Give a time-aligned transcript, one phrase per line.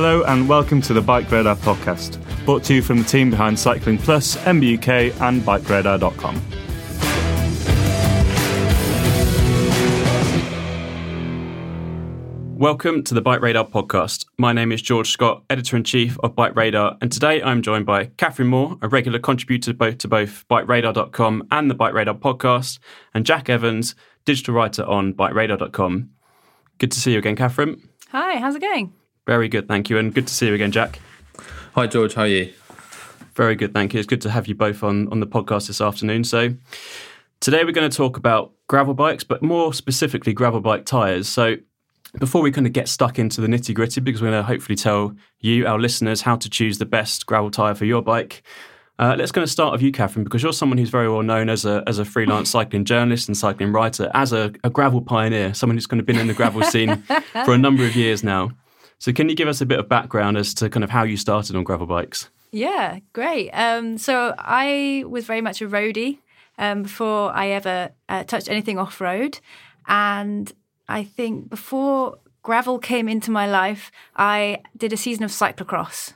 [0.00, 3.58] Hello and welcome to the Bike Radar podcast, brought to you from the team behind
[3.58, 6.40] Cycling Plus, MBUK, and BikeRadar.com.
[12.56, 14.26] Welcome to the Bike Radar podcast.
[14.38, 17.86] My name is George Scott, editor in chief of Bike Radar, and today I'm joined
[17.86, 22.78] by Katherine Moore, a regular contributor both to both BikeRadar.com and the Bike Radar podcast,
[23.14, 26.10] and Jack Evans, digital writer on BikeRadar.com.
[26.78, 27.88] Good to see you again, Katherine.
[28.10, 28.92] Hi, how's it going?
[29.28, 31.00] Very good, thank you, and good to see you again, Jack.
[31.74, 32.14] Hi, George.
[32.14, 32.50] How are you?
[33.34, 34.00] Very good, thank you.
[34.00, 36.24] It's good to have you both on on the podcast this afternoon.
[36.24, 36.54] So,
[37.38, 41.28] today we're going to talk about gravel bikes, but more specifically, gravel bike tyres.
[41.28, 41.56] So,
[42.18, 44.76] before we kind of get stuck into the nitty gritty, because we're going to hopefully
[44.76, 48.42] tell you, our listeners, how to choose the best gravel tyre for your bike.
[48.98, 51.50] Uh, let's going to start with you, Katherine, because you're someone who's very well known
[51.50, 55.52] as a as a freelance cycling journalist and cycling writer, as a, a gravel pioneer,
[55.52, 56.96] someone who's kind of been in the gravel scene
[57.44, 58.52] for a number of years now.
[58.98, 61.16] So, can you give us a bit of background as to kind of how you
[61.16, 62.28] started on gravel bikes?
[62.50, 63.50] Yeah, great.
[63.50, 66.18] Um, so I was very much a roadie
[66.56, 69.38] um, before I ever uh, touched anything off road,
[69.86, 70.50] and
[70.88, 76.14] I think before gravel came into my life, I did a season of cyclocross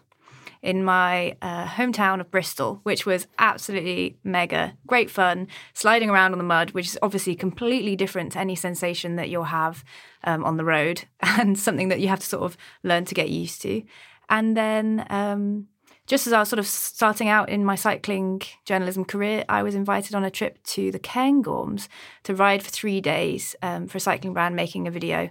[0.62, 6.38] in my uh, hometown of Bristol, which was absolutely mega, great fun, sliding around on
[6.38, 9.84] the mud, which is obviously completely different to any sensation that you'll have
[10.24, 13.28] um, on the road and something that you have to sort of learn to get
[13.28, 13.82] used to.
[14.28, 15.66] And then um,
[16.06, 19.74] just as I was sort of starting out in my cycling journalism career, I was
[19.74, 21.88] invited on a trip to the Cairngorms
[22.22, 25.30] to ride for three days um, for a cycling brand making a video.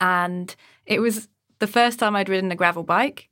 [0.00, 0.54] And
[0.84, 1.28] it was
[1.60, 3.28] the first time I'd ridden a gravel bike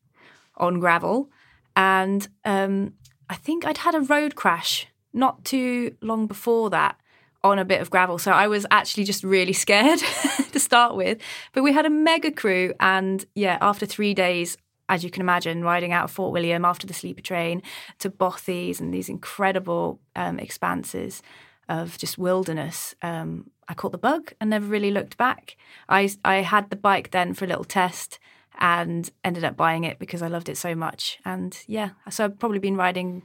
[0.60, 1.30] on gravel.
[1.74, 2.94] And um,
[3.28, 6.96] I think I'd had a road crash not too long before that
[7.42, 8.18] on a bit of gravel.
[8.18, 9.98] So I was actually just really scared
[10.52, 11.18] to start with.
[11.52, 12.74] But we had a mega crew.
[12.78, 14.56] And yeah, after three days,
[14.88, 17.62] as you can imagine, riding out of Fort William after the sleeper train
[18.00, 21.22] to Bothies and these incredible um, expanses
[21.68, 22.94] of just wilderness.
[23.00, 25.56] Um, I caught the bug and never really looked back.
[25.88, 28.18] I, I had the bike then for a little test
[28.60, 31.18] and ended up buying it because I loved it so much.
[31.24, 33.22] And yeah, so I've probably been riding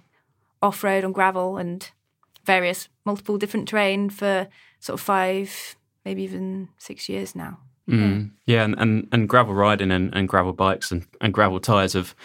[0.61, 1.89] off road on gravel and
[2.45, 4.47] various multiple different terrain for
[4.79, 5.75] sort of five,
[6.05, 7.59] maybe even six years now.
[7.89, 8.31] Mm.
[8.45, 12.15] Yeah, and, and, and gravel riding and, and gravel bikes and, and gravel tyres have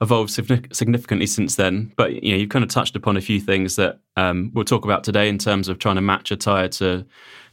[0.00, 1.92] evolved significantly since then.
[1.96, 4.84] But you know, you've kind of touched upon a few things that um, we'll talk
[4.84, 7.04] about today in terms of trying to match a tyre to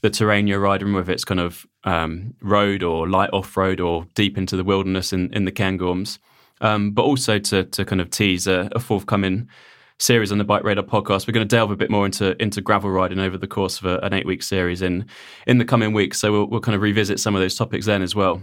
[0.01, 4.05] the terrain you're riding, with it's kind of um, road or light off road or
[4.15, 6.19] deep into the wilderness in, in the Cairngorms.
[6.61, 9.49] Um, but also to to kind of tease a, a, forthcoming
[9.99, 11.27] series on the Bike Radar podcast.
[11.27, 13.85] We're going to delve a bit more into into gravel riding over the course of
[13.85, 15.05] a, an eight week series in
[15.45, 16.19] in the coming weeks.
[16.19, 18.41] So we'll, we'll kind of revisit some of those topics then as well.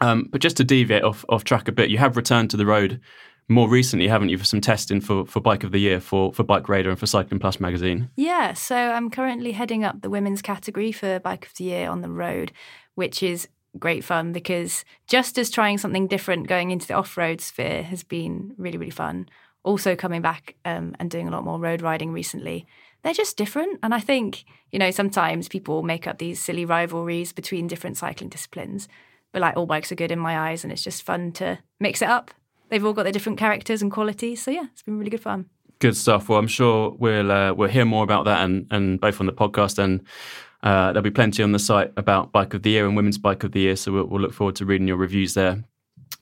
[0.00, 2.66] Um, but just to deviate off, off track a bit, you have returned to the
[2.66, 3.00] road
[3.48, 6.42] more recently, haven't you, for some testing for, for Bike of the Year for, for
[6.42, 8.08] Bike Radar and for Cycling Plus magazine?
[8.16, 12.00] Yeah, so I'm currently heading up the women's category for Bike of the Year on
[12.00, 12.52] the road,
[12.94, 13.48] which is
[13.78, 18.02] great fun because just as trying something different going into the off road sphere has
[18.02, 19.28] been really, really fun.
[19.62, 22.66] Also, coming back um, and doing a lot more road riding recently,
[23.02, 23.78] they're just different.
[23.82, 28.30] And I think, you know, sometimes people make up these silly rivalries between different cycling
[28.30, 28.88] disciplines,
[29.32, 32.00] but like all bikes are good in my eyes, and it's just fun to mix
[32.00, 32.30] it up
[32.68, 34.42] they've all got their different characters and qualities.
[34.42, 35.46] So yeah, it's been really good fun.
[35.78, 36.28] Good stuff.
[36.28, 39.32] Well, I'm sure we'll uh, we'll hear more about that and and both on the
[39.32, 40.02] podcast and.
[40.62, 43.44] Uh, there'll be plenty on the site about Bike of the Year and Women's Bike
[43.44, 45.62] of the Year, so we'll, we'll look forward to reading your reviews there.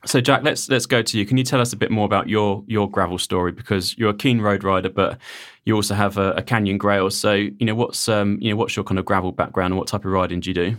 [0.05, 1.25] So, Jack, let's let's go to you.
[1.25, 3.53] Can you tell us a bit more about your your gravel story?
[3.53, 5.19] Because you're a keen road rider, but
[5.65, 7.09] you also have a, a Canyon Grail.
[7.11, 9.87] So, you know, what's um, you know, what's your kind of gravel background and what
[9.87, 10.77] type of riding do you do?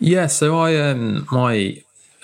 [0.00, 1.80] Yeah, so I um, my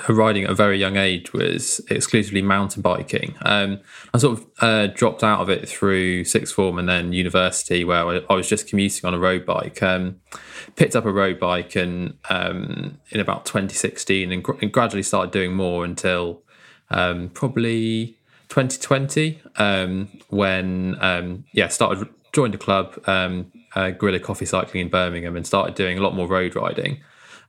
[0.08, 3.34] riding at a very young age was exclusively mountain biking.
[3.42, 3.80] Um,
[4.12, 8.22] I sort of uh, dropped out of it through sixth form and then university, where
[8.28, 9.82] I, was just commuting on a road bike.
[9.82, 10.20] Um,
[10.76, 15.30] picked up a road bike and um, in about 2016, and, gr- and, gradually started
[15.30, 16.42] doing more until
[16.90, 18.18] um, probably
[18.48, 25.36] 2020, um, when um, yeah started joined a club, uh, Guerrilla Coffee Cycling in Birmingham,
[25.36, 27.00] and started doing a lot more road riding.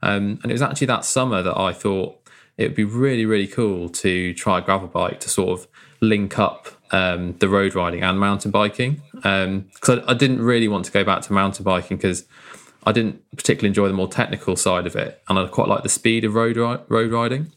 [0.01, 2.19] Um, and it was actually that summer that I thought
[2.57, 5.67] it would be really, really cool to try a gravel bike to sort of
[6.01, 9.01] link up um, the road riding and mountain biking.
[9.13, 12.25] Because um, I, I, didn't really want to go back to mountain biking because
[12.85, 15.89] I didn't particularly enjoy the more technical side of it, and I quite like the
[15.89, 17.51] speed of road road riding.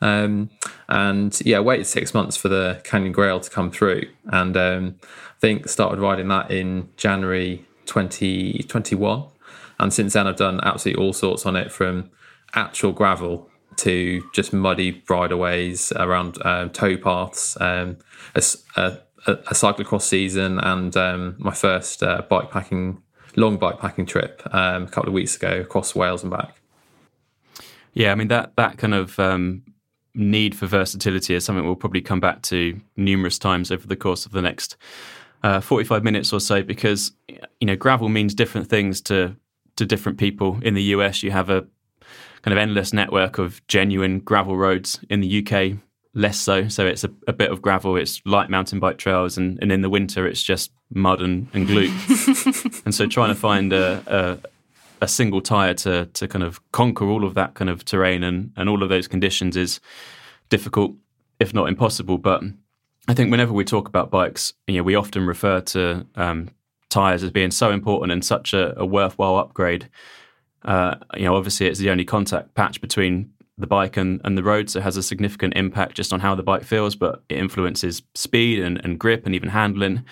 [0.00, 0.50] Um,
[0.88, 4.96] and yeah, I waited six months for the Canyon Grail to come through, and um,
[5.02, 9.24] I think started riding that in January 2021.
[9.80, 12.10] And since then, I've done absolutely all sorts on it from
[12.54, 17.98] actual gravel to just muddy bridleways around um, towpaths, um,
[18.34, 18.42] a,
[18.80, 22.22] a, a, cyclocross season, and um, my first uh,
[23.36, 26.60] long bike packing trip um, a couple of weeks ago across Wales and back.
[27.92, 29.62] Yeah, I mean that that kind of um,
[30.14, 34.26] need for versatility is something we'll probably come back to numerous times over the course
[34.26, 34.76] of the next
[35.42, 39.36] uh, 45 minutes or so because you know gravel means different things to
[39.76, 41.66] to different people in the US you have a
[42.44, 45.00] kind of endless network of genuine gravel roads.
[45.08, 45.78] In the UK,
[46.12, 46.68] less so.
[46.68, 49.80] So it's a, a bit of gravel, it's light mountain bike trails, and, and in
[49.80, 51.90] the winter, it's just mud and, and glue.
[52.84, 54.02] and so trying to find a,
[55.00, 58.22] a, a single tyre to, to kind of conquer all of that kind of terrain
[58.22, 59.80] and, and all of those conditions is
[60.50, 60.92] difficult,
[61.40, 62.18] if not impossible.
[62.18, 62.42] But
[63.08, 66.50] I think whenever we talk about bikes, you know, we often refer to um,
[66.90, 69.88] tyres as being so important and such a, a worthwhile upgrade.
[70.64, 74.42] Uh, you know, obviously it's the only contact patch between the bike and, and the
[74.42, 77.38] road, so it has a significant impact just on how the bike feels, but it
[77.38, 80.04] influences speed and, and grip and even handling.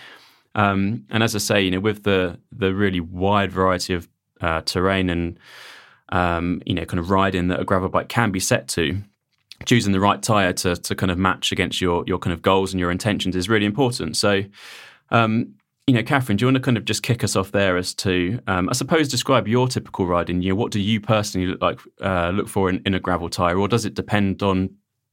[0.54, 4.08] Um, and as I say, you know, with the the really wide variety of
[4.40, 5.38] uh, terrain and
[6.10, 9.02] um, you know, kind of riding that a gravel bike can be set to,
[9.64, 12.72] choosing the right tire to to kind of match against your your kind of goals
[12.72, 14.16] and your intentions is really important.
[14.16, 14.42] So,
[15.10, 15.54] um,
[15.86, 17.92] you know, Katherine, do you want to kind of just kick us off there as
[17.94, 20.40] to, um, I suppose, describe your typical riding?
[20.40, 23.28] You know, what do you personally look like, uh, look for in, in, a gravel
[23.28, 24.70] tire, or does it depend on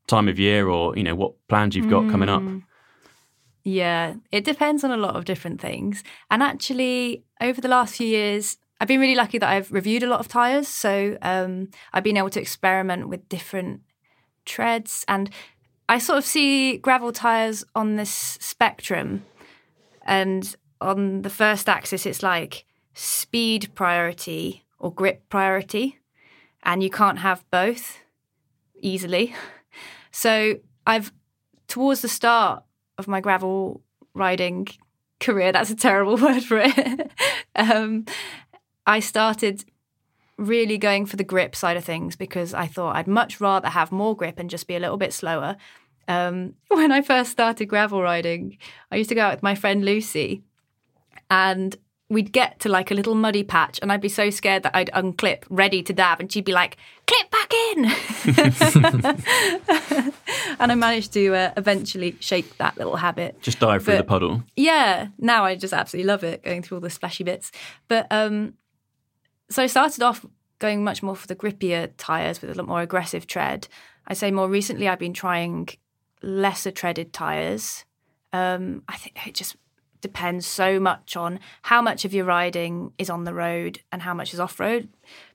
[0.07, 2.11] time of year, or you know, what plans you've got mm.
[2.11, 2.43] coming up?
[2.43, 2.63] Mm.
[3.63, 6.03] Yeah, it depends on a lot of different things.
[6.29, 10.07] And actually, over the last few years, I've been really lucky that I've reviewed a
[10.07, 13.81] lot of tires, so um, I've been able to experiment with different
[14.45, 15.31] treads, and
[15.89, 19.25] I sort of see gravel tires on this spectrum
[20.09, 25.99] and on the first axis, it's like speed priority or grip priority.
[26.63, 27.99] And you can't have both
[28.81, 29.35] easily.
[30.11, 30.55] So
[30.87, 31.13] I've,
[31.67, 32.63] towards the start
[32.97, 33.83] of my gravel
[34.15, 34.67] riding
[35.19, 37.11] career, that's a terrible word for it.
[37.55, 38.05] um,
[38.87, 39.63] I started
[40.35, 43.91] really going for the grip side of things because I thought I'd much rather have
[43.91, 45.57] more grip and just be a little bit slower
[46.09, 48.57] um, when I first started gravel riding,
[48.91, 50.41] I used to go out with my friend Lucy,
[51.29, 51.75] and
[52.09, 54.89] we'd get to like a little muddy patch, and I'd be so scared that I'd
[54.93, 57.85] unclip, ready to dab, and she'd be like, "Clip back in."
[60.59, 63.41] and I managed to uh, eventually shake that little habit.
[63.41, 64.43] Just dive through but, the puddle.
[64.55, 67.51] Yeah, now I just absolutely love it, going through all the splashy bits.
[67.87, 68.55] But um,
[69.49, 70.25] so I started off
[70.59, 73.67] going much more for the grippier tires with a lot more aggressive tread.
[74.07, 75.69] I say more recently I've been trying
[76.21, 77.85] lesser treaded tyres.
[78.33, 79.55] Um, I think it just
[80.01, 84.13] depends so much on how much of your riding is on the road and how
[84.13, 84.89] much is off road.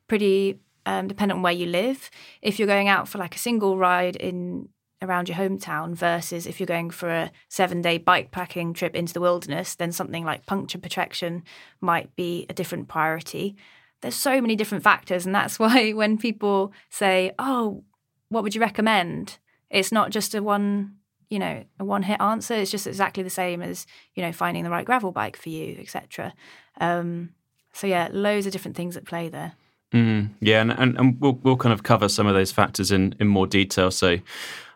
[0.09, 2.11] Pretty um, depending on where you live.
[2.43, 4.69] If you're going out for like a single ride in
[5.03, 9.13] around your hometown versus if you're going for a seven day bike packing trip into
[9.13, 11.43] the wilderness, then something like puncture protection
[11.81, 13.57] might be a different priority.
[14.01, 17.85] There's so many different factors, and that's why when people say, "Oh,
[18.29, 19.39] what would you recommend?"
[19.71, 20.97] It's not just a one,
[21.35, 22.55] you know, a one hit answer.
[22.55, 25.77] It's just exactly the same as you know finding the right gravel bike for you,
[25.81, 26.33] etc.
[26.81, 27.31] Um,
[27.73, 29.55] so yeah, loads of different things at play there.
[29.93, 33.17] Mm, yeah, and, and, and we'll we'll kind of cover some of those factors in
[33.19, 33.91] in more detail.
[33.91, 34.19] So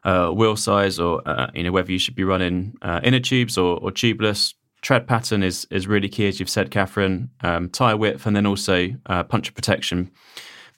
[0.02, 3.56] uh, wheel size, or uh, you know whether you should be running uh, inner tubes
[3.56, 4.54] or, or, tubeless.
[4.82, 7.30] Tread pattern is is really key, as you've said, Katherine.
[7.42, 10.10] Um, tire width, and then also uh, puncture protection,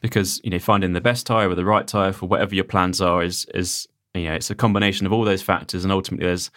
[0.03, 3.01] because you know finding the best tire or the right tire for whatever your plans
[3.01, 6.51] are is is you know it's a combination of all those factors, and ultimately there's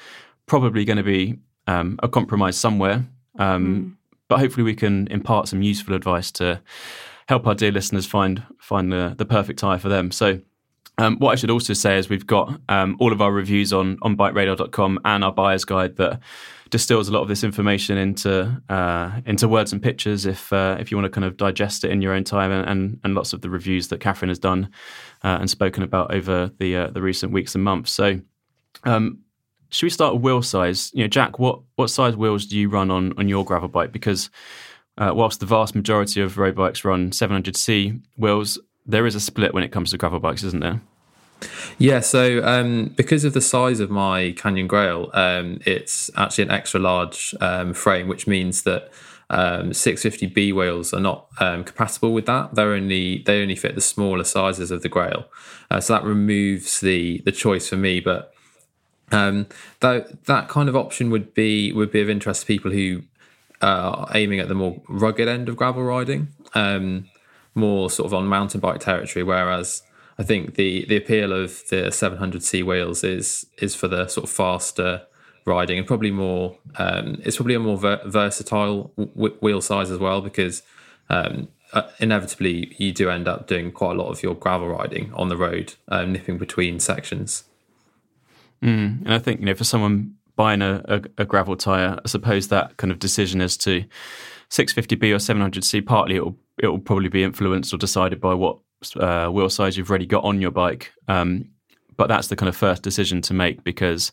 [0.46, 3.06] probably going to be um, a compromise somewhere.
[3.38, 3.94] Um, mm.
[4.28, 6.62] But hopefully we can impart some useful advice to
[7.28, 10.12] help our dear listeners find find the, the perfect tire for them.
[10.12, 10.40] So
[10.98, 13.98] um, what I should also say is we've got um, all of our reviews on
[14.02, 16.20] on bikeradar.com and our buyer's guide that
[16.70, 20.26] distills a lot of this information into uh, into words and pictures.
[20.26, 22.68] If uh, if you want to kind of digest it in your own time, and
[22.68, 24.70] and, and lots of the reviews that Katherine has done
[25.24, 27.92] uh, and spoken about over the uh, the recent weeks and months.
[27.92, 28.22] So.
[28.84, 29.20] Um,
[29.70, 30.92] should we start with wheel size?
[30.94, 33.92] You know, Jack, what, what size wheels do you run on, on your gravel bike?
[33.92, 34.30] Because
[35.00, 39.54] uh, whilst the vast majority of road bikes run 700C wheels, there is a split
[39.54, 40.82] when it comes to gravel bikes, isn't there?
[41.78, 46.52] Yeah, so um, because of the size of my Canyon Grail, um, it's actually an
[46.52, 48.92] extra large um, frame, which means that
[49.34, 52.56] 650B um, wheels are not um, compatible with that.
[52.56, 55.26] They're only they only fit the smaller sizes of the Grail,
[55.72, 58.00] uh, so that removes the the choice for me.
[58.00, 58.34] But
[59.12, 59.48] um,
[59.80, 63.04] that that kind of option would be would be of interest to people who
[63.62, 66.28] are aiming at the more rugged end of gravel riding
[67.56, 69.84] more sort of on mountain bike territory, whereas
[70.18, 74.30] I think the the appeal of the 700C wheels is is for the sort of
[74.30, 75.04] faster
[75.46, 76.58] riding and probably more.
[76.78, 80.64] Um, it's probably a more ver- versatile w- wheel size as well because
[81.10, 85.14] um, uh, inevitably you do end up doing quite a lot of your gravel riding
[85.14, 87.44] on the road, um, nipping between sections.
[88.62, 92.08] Mm, and I think you know for someone buying a, a, a gravel tire, I
[92.08, 93.84] suppose that kind of decision as to
[94.50, 98.60] 650B or 700C, partly it'll it will probably be influenced or decided by what
[98.98, 100.94] uh, wheel size you've already got on your bike.
[101.08, 101.50] Um,
[101.98, 104.12] but that's the kind of first decision to make because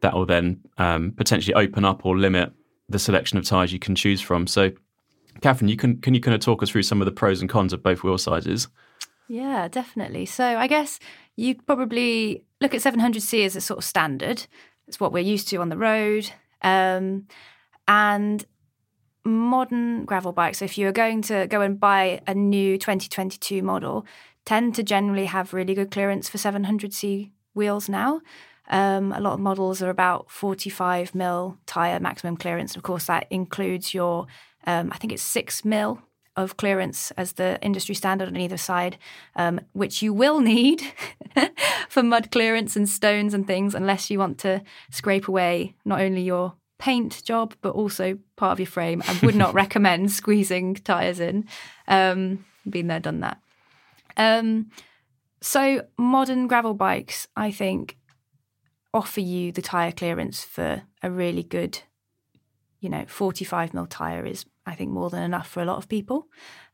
[0.00, 2.52] that will then um, potentially open up or limit
[2.88, 4.46] the selection of tires you can choose from.
[4.46, 4.70] So,
[5.40, 7.48] Katherine, you can can you kind of talk us through some of the pros and
[7.48, 8.68] cons of both wheel sizes?
[9.28, 10.26] Yeah, definitely.
[10.26, 10.98] So, I guess
[11.36, 14.46] you probably look at 700C as a sort of standard.
[14.88, 16.30] It's what we're used to on the road.
[16.62, 17.26] Um,
[17.86, 18.44] and
[19.24, 24.06] modern gravel bikes, So if you're going to go and buy a new 2022 model,
[24.44, 28.20] tend to generally have really good clearance for 700C wheels now.
[28.70, 32.76] Um, a lot of models are about 45 mil tire maximum clearance.
[32.76, 34.26] Of course, that includes your,
[34.66, 36.00] um, I think it's six mil
[36.36, 38.96] of clearance as the industry standard on either side,
[39.36, 40.82] um, which you will need
[41.88, 46.22] for mud clearance and stones and things, unless you want to scrape away not only
[46.22, 49.02] your paint job, but also part of your frame.
[49.06, 51.46] I would not recommend squeezing tyres in.
[51.88, 53.38] Um, been there, done that.
[54.16, 54.70] Um,
[55.40, 57.96] so modern gravel bikes, I think,
[58.92, 61.80] offer you the tyre clearance for a really good,
[62.80, 65.88] you know, 45 mil tyre is, I think, more than enough for a lot of
[65.88, 66.26] people.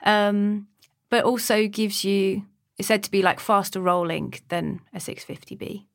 [0.04, 0.68] Um,
[1.10, 2.46] but also gives you,
[2.78, 5.86] it's said to be like faster rolling than a 650B.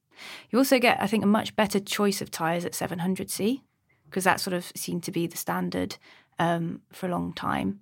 [0.49, 3.61] You also get, I think, a much better choice of tyres at 700C
[4.05, 5.97] because that sort of seemed to be the standard
[6.37, 7.79] um, for a long time.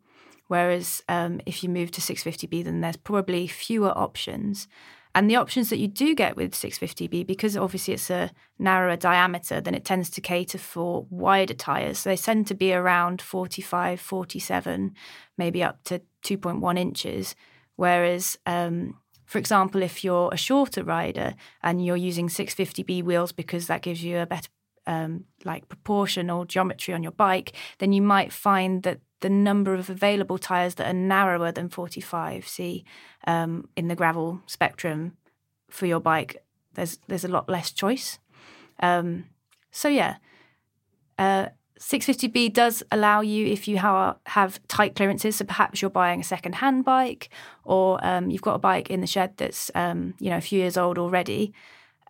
[0.48, 4.68] Whereas um, if you move to 650B, then there's probably fewer options.
[5.16, 9.60] And the options that you do get with 650B, because obviously it's a narrower diameter,
[9.60, 12.00] then it tends to cater for wider tyres.
[12.00, 14.94] So they tend to be around 45, 47,
[15.38, 17.36] maybe up to 2.1 inches.
[17.76, 23.66] Whereas, um, for example, if you're a shorter rider and you're using 650B wheels because
[23.68, 24.50] that gives you a better
[24.86, 29.74] um, like proportion or geometry on your bike, then you might find that the number
[29.74, 32.84] of available tyres that are narrower than 45C
[33.28, 35.18] um, in the gravel spectrum
[35.70, 38.20] for your bike, there's there's a lot less choice.
[38.82, 39.26] Um,
[39.72, 40.18] so yeah,
[41.18, 41.48] uh,
[41.80, 45.38] 650B does allow you if you ha- have tight clearances.
[45.38, 47.30] So perhaps you're buying a second-hand bike,
[47.64, 50.60] or um, you've got a bike in the shed that's um, you know a few
[50.60, 51.54] years old already.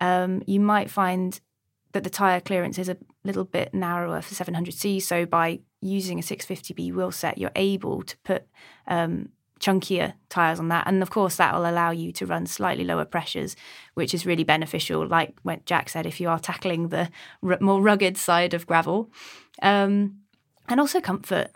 [0.00, 1.38] Um, you might find
[1.92, 5.02] that the tyre clearance is a little bit narrower for 700C.
[5.02, 8.46] So by using a 650B wheel set, you're able to put
[8.86, 10.86] um, chunkier tires on that.
[10.86, 13.54] And of course, that will allow you to run slightly lower pressures,
[13.94, 15.06] which is really beneficial.
[15.06, 17.10] Like what Jack said, if you are tackling the
[17.42, 19.10] r- more rugged side of gravel,
[19.62, 20.16] um,
[20.68, 21.50] and also comfort.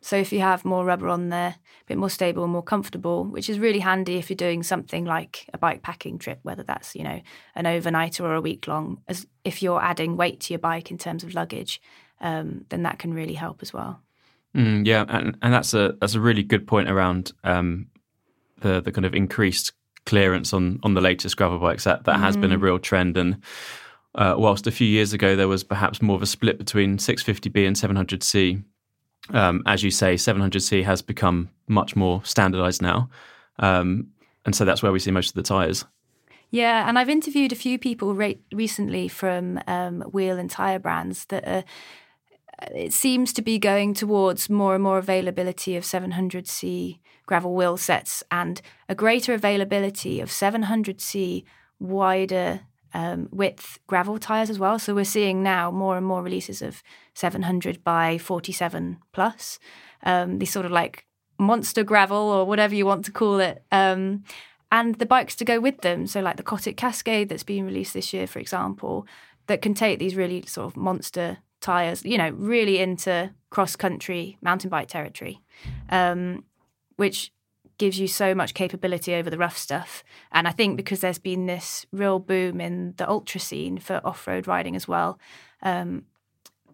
[0.00, 3.24] So if you have more rubber on there, a bit more stable and more comfortable,
[3.24, 6.94] which is really handy if you're doing something like a bike packing trip, whether that's
[6.94, 7.20] you know
[7.54, 9.02] an overnight or a week long.
[9.08, 11.80] As if you're adding weight to your bike in terms of luggage,
[12.20, 14.00] um, then that can really help as well.
[14.54, 17.88] Mm, yeah, and, and that's a that's a really good point around um,
[18.60, 19.72] the the kind of increased
[20.06, 21.84] clearance on on the latest gravel bikes.
[21.84, 22.20] That that mm.
[22.20, 22.62] has been a mm.
[22.62, 23.42] real trend, and
[24.14, 27.66] uh, whilst a few years ago there was perhaps more of a split between 650B
[27.66, 28.64] and 700C,
[29.30, 33.10] um, as you say, 700C has become much more standardized now,
[33.58, 34.08] um,
[34.46, 35.84] and so that's where we see most of the tires.
[36.50, 41.26] Yeah, and I've interviewed a few people re- recently from um, wheel and tire brands
[41.26, 41.64] that are
[42.74, 48.22] it seems to be going towards more and more availability of 700C gravel wheel sets
[48.30, 51.44] and a greater availability of 700C
[51.78, 52.60] wider
[52.94, 54.78] um, width gravel tires as well.
[54.78, 56.82] So we're seeing now more and more releases of
[57.14, 59.58] 700 by 47 plus.
[60.02, 61.04] Um, these sort of like
[61.38, 63.62] monster gravel or whatever you want to call it.
[63.70, 64.24] Um,
[64.72, 66.06] and the bikes to go with them.
[66.06, 69.06] So like the Cotic Cascade that's been released this year, for example,
[69.46, 74.38] that can take these really sort of monster tires, you know, really into cross country
[74.40, 75.40] mountain bike territory,
[75.90, 76.44] um,
[76.96, 77.32] which
[77.78, 80.04] gives you so much capability over the rough stuff.
[80.30, 84.28] And I think because there's been this real boom in the ultra scene for off
[84.28, 85.18] road riding as well,
[85.62, 86.04] um,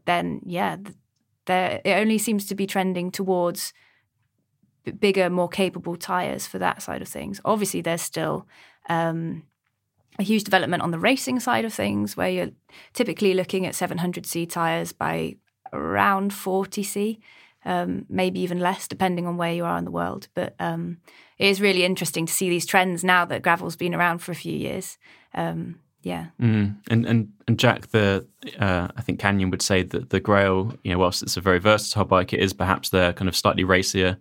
[0.05, 0.77] then yeah,
[1.47, 3.73] there it only seems to be trending towards
[5.01, 7.41] bigger, more capable tires for that side of things.
[7.45, 8.47] Obviously, there's still
[8.91, 9.45] um,
[10.19, 12.51] a huge development on the racing side of things, where you're
[12.93, 15.37] typically looking at 700C tyres by
[15.73, 17.19] around 40C,
[17.65, 20.29] um, maybe even less, depending on where you are in the world.
[20.35, 20.99] But um,
[21.39, 24.37] it is really interesting to see these trends now that gravel's been around for a
[24.37, 24.99] few years.
[25.35, 26.27] Um, yeah.
[26.41, 26.77] Mm.
[26.91, 28.27] And, and and Jack, the
[28.59, 31.59] uh, I think Canyon would say that the Grail, you know, whilst it's a very
[31.59, 34.19] versatile bike, it is perhaps the kind of slightly racier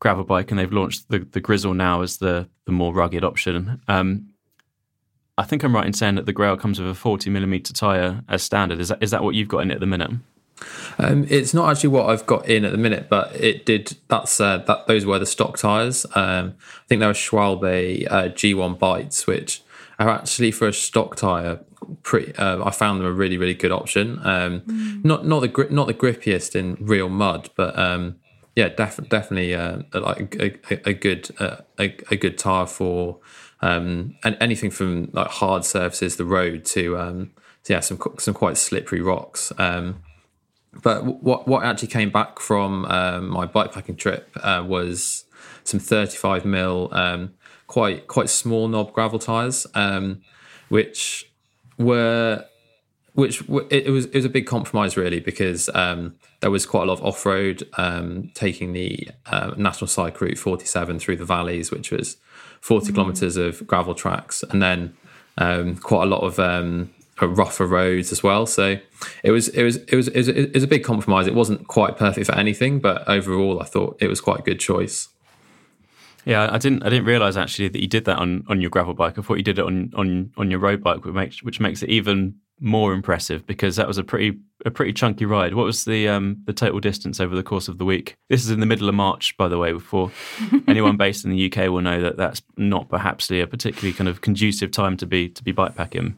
[0.00, 3.80] gravel bike, and they've launched the the Grizl now as the the more rugged option.
[3.88, 4.27] Um,
[5.38, 8.22] I think I'm right in saying that the Grail comes with a 40 millimeter tire
[8.28, 8.80] as standard.
[8.80, 10.10] Is that is that what you've got in it at the minute?
[10.98, 13.96] Um, it's not actually what I've got in at the minute, but it did.
[14.08, 14.88] That's uh, that.
[14.88, 16.04] Those were the stock tires.
[16.14, 19.62] Um, I think they were Schwalbe uh, G1 Bites, which
[20.00, 21.60] are actually for a stock tire.
[22.02, 24.18] Pretty, uh, I found them a really, really good option.
[24.24, 25.04] Um, mm.
[25.04, 28.16] Not not the not the grippiest in real mud, but um,
[28.56, 33.20] yeah, def- definitely uh, like a, a, a good uh, a, a good tire for
[33.60, 37.32] um, and anything from like hard surfaces, the road to um,
[37.68, 39.52] yeah, some some quite slippery rocks.
[39.58, 40.02] Um,
[40.82, 45.24] but what what actually came back from um, my bikepacking trip uh, was
[45.64, 47.34] some 35 mil, um,
[47.66, 50.22] quite quite small knob gravel tires, um,
[50.68, 51.30] which
[51.78, 52.44] were
[53.12, 56.86] which it, was it was a big compromise really because um, there was quite a
[56.86, 61.70] lot of off road um, taking the uh, national cycle route 47 through the valleys,
[61.70, 62.16] which was
[62.60, 62.94] 40 mm.
[62.94, 64.96] kilometers of gravel tracks, and then
[65.38, 68.46] um, quite a lot of um, rougher roads as well.
[68.46, 68.78] So
[69.22, 71.26] it was it was it was it was, it was a big compromise.
[71.26, 74.60] It wasn't quite perfect for anything, but overall, I thought it was quite a good
[74.60, 75.08] choice.
[76.24, 76.82] Yeah, I didn't.
[76.82, 79.18] I didn't realize actually that you did that on, on your gravel bike.
[79.18, 81.82] I thought you did it on on, on your road bike, which makes which makes
[81.82, 85.54] it even more impressive because that was a pretty a pretty chunky ride.
[85.54, 88.16] What was the um, the total distance over the course of the week?
[88.28, 89.72] This is in the middle of March, by the way.
[89.72, 90.10] Before
[90.68, 94.20] anyone based in the UK will know that that's not perhaps a particularly kind of
[94.20, 96.14] conducive time to be to be bikepacking.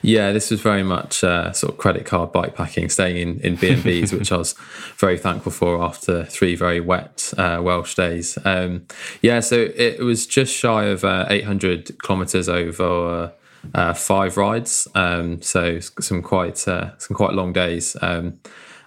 [0.00, 3.70] Yeah, this was very much uh, sort of credit card bikepacking, staying in in B
[3.70, 4.52] and B's, which I was
[4.96, 8.38] very thankful for after three very wet uh, Welsh days.
[8.44, 8.86] Um,
[9.22, 13.32] yeah, so it was just shy of uh, 800 kilometres over
[13.74, 14.86] uh, five rides.
[14.94, 17.96] Um, so some quite uh, some quite long days.
[18.00, 18.38] Um,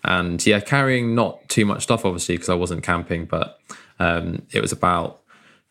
[0.04, 3.60] and yeah, carrying not too much stuff, obviously, because I wasn't camping, but
[4.00, 5.20] um, it was about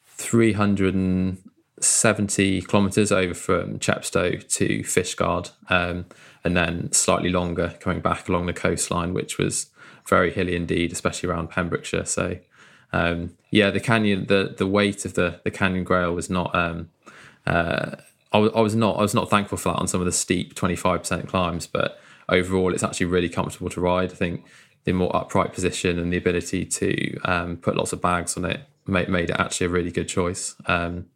[0.06, 6.04] 370 kilometres over from Chepstow to Fishguard, um,
[6.44, 9.70] and then slightly longer coming back along the coastline, which was
[10.06, 12.04] very hilly indeed, especially around Pembrokeshire.
[12.04, 12.36] So
[12.92, 16.90] um, yeah, the canyon, the the weight of the the Canyon Grail was not um,
[17.46, 17.96] uh,
[18.32, 20.12] I was, I was not I was not thankful for that on some of the
[20.12, 24.12] steep 25% climbs, but overall it's actually really comfortable to ride.
[24.12, 24.44] I think
[24.84, 28.60] the more upright position and the ability to um, put lots of bags on it
[28.86, 30.54] made, made it actually a really good choice.
[30.66, 31.06] Um,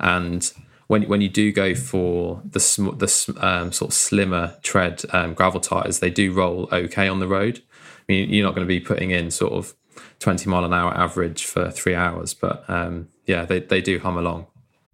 [0.00, 0.52] and
[0.86, 5.34] when when you do go for the sm- the um, sort of slimmer tread um,
[5.34, 7.62] gravel tires, they do roll okay on the road.
[8.08, 9.74] I mean, you're not going to be putting in sort of
[10.20, 12.34] 20 mile an hour average for three hours.
[12.34, 14.46] But um, yeah, they, they do hum along.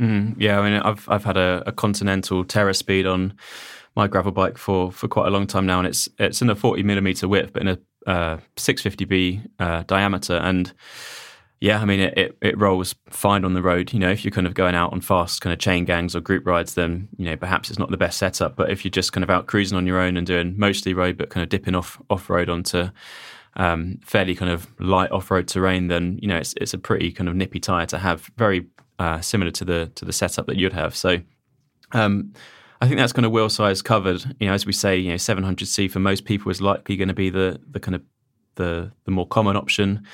[0.00, 3.34] Mm, yeah, I mean, I've I've had a, a Continental Terra Speed on
[3.96, 6.54] my gravel bike for for quite a long time now, and it's it's in a
[6.54, 10.72] 40 millimeter width, but in a uh, 650b uh, diameter, and
[11.60, 13.92] yeah, I mean, it, it, it, rolls fine on the road.
[13.94, 16.20] You know, if you're kind of going out on fast kind of chain gangs or
[16.20, 18.54] group rides, then, you know, perhaps it's not the best setup.
[18.54, 21.16] But if you're just kind of out cruising on your own and doing mostly road,
[21.16, 22.90] but kind of dipping off off road onto
[23.56, 27.10] um, fairly kind of light off road terrain, then, you know, it's, it's a pretty
[27.10, 28.66] kind of nippy tire to have, very
[28.98, 30.94] uh, similar to the to the setup that you'd have.
[30.94, 31.20] So,
[31.92, 32.32] um,
[32.80, 34.24] I think that's kind of wheel size covered.
[34.40, 37.14] You know, as we say, you know, 700C for most people is likely going to
[37.14, 38.02] be the the kind of
[38.56, 40.06] the the more common option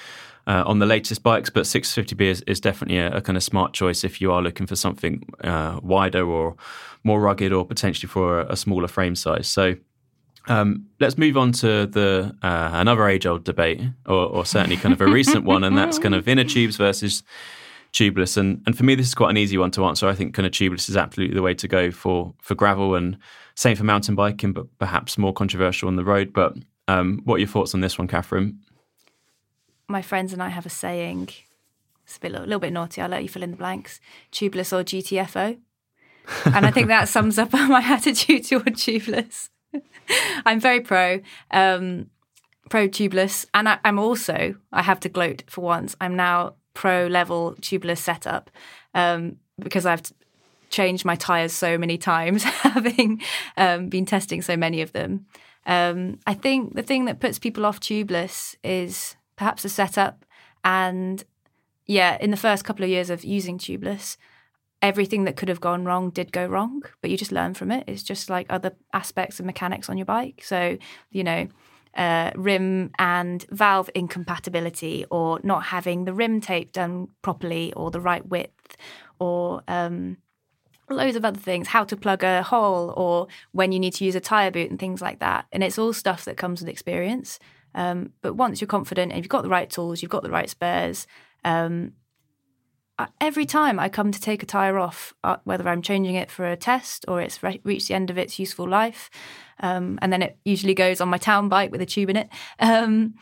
[0.47, 3.73] uh, on the latest bikes, but 650B is, is definitely a, a, kind of smart
[3.73, 6.57] choice if you are looking for something uh, wider or
[7.05, 9.47] more rugged or potentially for a, a smaller frame size.
[9.47, 9.77] So
[10.49, 15.01] um, let's move on to the uh, another age-old debate, or, or, certainly kind of
[15.01, 17.23] a recent one, and that's kind of inner tubes versus
[17.93, 18.37] tubeless.
[18.37, 20.09] And and for me, this is quite an easy one to answer.
[20.09, 23.19] I think kind of tubeless is absolutely the way to go for for gravel, and
[23.55, 26.33] same for mountain biking, but perhaps more controversial on the road.
[26.33, 26.55] But
[26.89, 28.61] um, what are your thoughts on this one, Catherine?
[29.91, 31.31] my friends and I have a saying.
[32.05, 33.01] It's a, bit, a little bit naughty.
[33.01, 34.01] I'll let you fill in the blanks.
[34.33, 35.59] Tubeless or GTFO.
[36.45, 39.51] and I think that sums up my attitude toward tubeless.
[40.47, 42.11] I'm very pro, um,
[42.69, 44.55] pro tubeless, and I, am also.
[44.73, 45.97] I have to gloat for once.
[46.01, 48.51] I'm now pro level tubeless setup
[48.95, 50.03] um, because I've
[50.71, 53.21] changed my tires so many times, having
[53.57, 55.27] um, been testing so many of them.
[55.67, 60.25] Um, I think the thing that puts people off tubeless is perhaps a setup.
[60.65, 61.23] And
[61.87, 64.17] yeah, in the first couple of years of using tubeless,
[64.83, 67.85] everything that could have gone wrong did go wrong, but you just learn from it.
[67.87, 70.43] It's just like other aspects of mechanics on your bike.
[70.45, 70.79] So,
[71.11, 71.49] you know,
[71.97, 78.01] uh, rim and valve incompatibility, or not having the rim tape done properly, or the
[78.01, 78.77] right width,
[79.19, 80.17] or um,
[80.89, 84.15] loads of other things, how to plug a hole, or when you need to use
[84.15, 85.47] a tire boot, and things like that.
[85.53, 87.39] And it's all stuff that comes with experience.
[87.75, 90.51] Um, but once you're confident and you've got the right tools, you've got the right
[90.51, 91.07] spares,
[91.45, 91.93] um,
[93.21, 96.47] every time I come to take a tyre off, uh, whether I'm changing it for
[96.47, 99.11] a test or it's re- reached the end of its useful life,
[99.61, 102.29] um, and then it usually goes on my town bike with a tube in it,
[102.59, 103.15] um,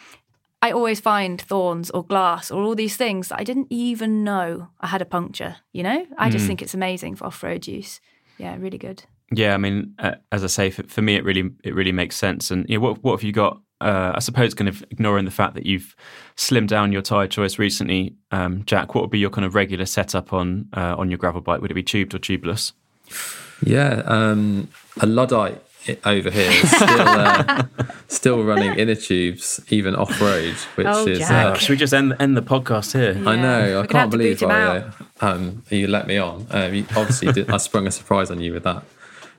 [0.61, 4.69] I always find thorns or glass or all these things that I didn't even know
[4.81, 5.57] I had a puncture.
[5.73, 6.49] You know, I just mm.
[6.49, 8.01] think it's amazing for off road use.
[8.39, 9.05] Yeah, really good.
[9.31, 12.17] Yeah, I mean, uh, as I say, for, for, me, it really it really makes
[12.17, 12.51] sense.
[12.51, 15.31] And you know, what what have you got uh, I suppose, kind of ignoring the
[15.31, 15.95] fact that you've
[16.37, 19.87] slimmed down your tyre choice recently, um, Jack, what would be your kind of regular
[19.87, 21.61] setup on uh, on your gravel bike?
[21.61, 22.73] Would it be tubed or tubeless?
[23.65, 24.69] Yeah, um,
[25.01, 25.63] a Luddite
[26.05, 27.63] over here is still, uh,
[28.09, 31.21] still running inner tubes, even off road, which oh, is.
[31.23, 33.13] Uh, Should we just end, end the podcast here?
[33.13, 33.31] Yeah.
[33.31, 33.81] I know.
[33.81, 36.47] I can't believe I, uh, um, you let me on.
[36.51, 38.85] Um, you obviously, did, I sprung a surprise on you with that.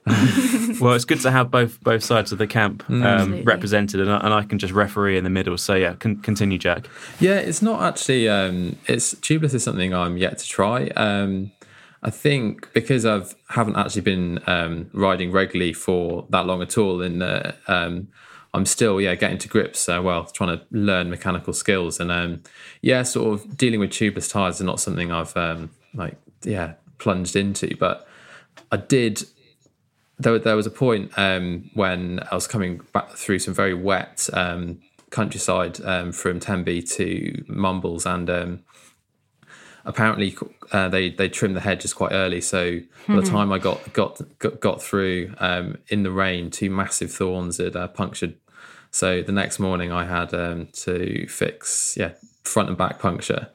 [0.80, 3.06] well, it's good to have both both sides of the camp mm.
[3.06, 5.58] um, represented, and I, and I, can just referee in the middle.
[5.58, 6.88] So yeah, con- continue, Jack.
[7.20, 8.30] Yeah, it's not actually.
[8.30, 10.88] Um, it's tubeless is something I'm yet to try.
[10.96, 11.52] Um,
[12.02, 17.02] I think because I've haven't actually been um, riding regularly for that long at all,
[17.02, 18.08] and uh, um,
[18.54, 19.88] I'm still yeah getting to grips.
[19.90, 22.42] Uh, well, trying to learn mechanical skills, and um,
[22.82, 25.36] yeah, sort of dealing with tubeless tires is not something I've
[25.94, 28.08] like yeah plunged into, but
[28.72, 29.24] I did
[30.20, 34.30] there, there was a point um, when I was coming back through some very wet
[34.34, 34.80] um,
[35.12, 38.64] countryside um, from Tenby to Mumbles, and um,
[39.86, 40.38] apparently
[40.72, 42.42] uh, they they trimmed the hedges quite early.
[42.42, 43.28] So by the hmm.
[43.28, 47.76] time I got got got, got through um, in the rain, two massive thorns had
[47.76, 48.36] uh, punctured.
[48.92, 52.12] So the next morning I had um, to fix yeah
[52.44, 53.48] front and back puncture,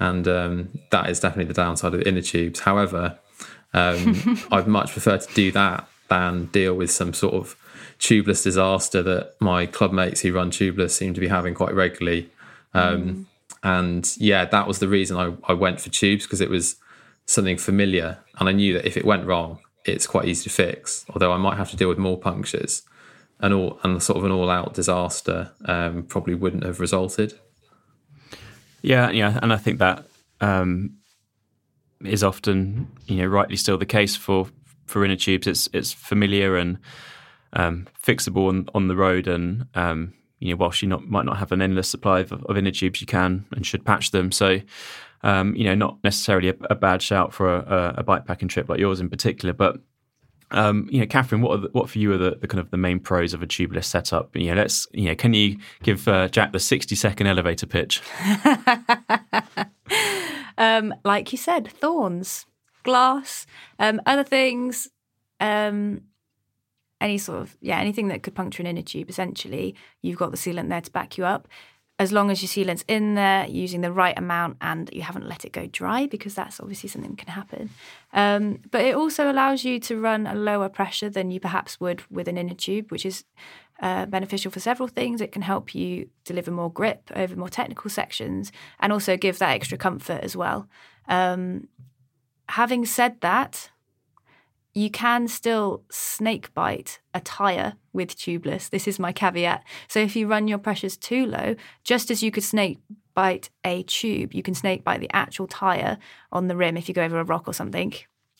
[0.00, 2.60] and that is definitely the downside of inner tubes.
[2.60, 3.18] However.
[3.72, 7.56] Um, I'd much prefer to do that than deal with some sort of
[7.98, 12.28] tubeless disaster that my club mates who run tubeless seem to be having quite regularly.
[12.74, 13.24] Um, mm.
[13.62, 16.76] And yeah, that was the reason I, I went for tubes because it was
[17.26, 18.18] something familiar.
[18.38, 21.38] And I knew that if it went wrong, it's quite easy to fix, although I
[21.38, 22.82] might have to deal with more punctures.
[23.42, 27.38] And all and sort of an all-out disaster um, probably wouldn't have resulted.
[28.82, 30.06] Yeah, yeah, and I think that
[30.42, 30.96] um,
[32.04, 34.48] is often, you know, rightly still the case for
[34.90, 35.46] for inner tubes.
[35.46, 36.78] It's it's familiar and
[37.52, 41.38] um, fixable on, on the road, and um, you know, whilst you not might not
[41.38, 44.32] have an endless supply of, of inner tubes, you can and should patch them.
[44.32, 44.60] So,
[45.22, 48.68] um, you know, not necessarily a, a bad shout for a, a bike packing trip
[48.68, 49.80] like yours in particular, but
[50.52, 52.76] um, you know, Katherine, what the, what for you are the, the, kind of the
[52.76, 54.34] main pros of a tubeless setup?
[54.34, 58.02] You know, let's you know, can you give uh, Jack the sixty second elevator pitch?
[60.58, 62.46] um, like you said, thorns,
[62.82, 63.46] glass,
[63.78, 64.88] um, other things,
[65.40, 66.02] um,
[67.00, 69.08] any sort of yeah, anything that could puncture an inner tube.
[69.08, 71.48] Essentially, you've got the sealant there to back you up
[71.98, 75.44] as long as your sealant's in there, using the right amount, and you haven't let
[75.44, 77.68] it go dry, because that's obviously something that can happen.
[78.14, 82.02] Um, but it also allows you to run a lower pressure than you perhaps would
[82.10, 83.24] with an inner tube, which is
[83.82, 85.20] uh, beneficial for several things.
[85.20, 89.50] It can help you deliver more grip over more technical sections, and also give that
[89.50, 90.68] extra comfort as well.
[91.06, 91.68] Um,
[92.50, 93.70] having said that,
[94.74, 98.70] you can still snake bite a tire with tubeless.
[98.70, 99.64] This is my caveat.
[99.88, 102.78] So if you run your pressures too low, just as you could snake
[103.14, 105.98] bite a tube, you can snake bite the actual tire
[106.30, 107.92] on the rim if you go over a rock or something.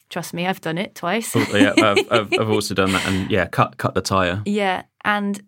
[0.08, 1.34] Trust me, I've done it twice.
[1.36, 4.42] oh, yeah, I've, I've, I've also done that, and yeah, cut cut the tire.
[4.44, 5.40] Yeah, and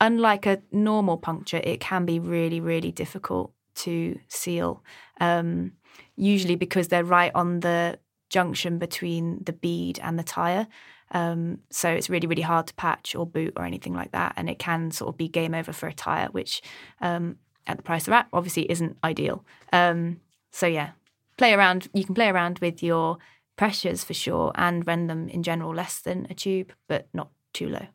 [0.00, 4.84] unlike a normal puncture, it can be really really difficult to seal.
[5.20, 5.72] Um,
[6.16, 7.98] usually because they're right on the
[8.30, 10.66] junction between the bead and the tire.
[11.10, 14.34] Um, so it's really, really hard to patch or boot or anything like that.
[14.36, 16.60] And it can sort of be game over for a tire, which
[17.00, 19.44] um, at the price they're at obviously isn't ideal.
[19.72, 20.90] Um, so yeah,
[21.36, 21.88] play around.
[21.94, 23.18] You can play around with your
[23.56, 27.68] pressures for sure and run them in general less than a tube, but not too
[27.68, 27.86] low.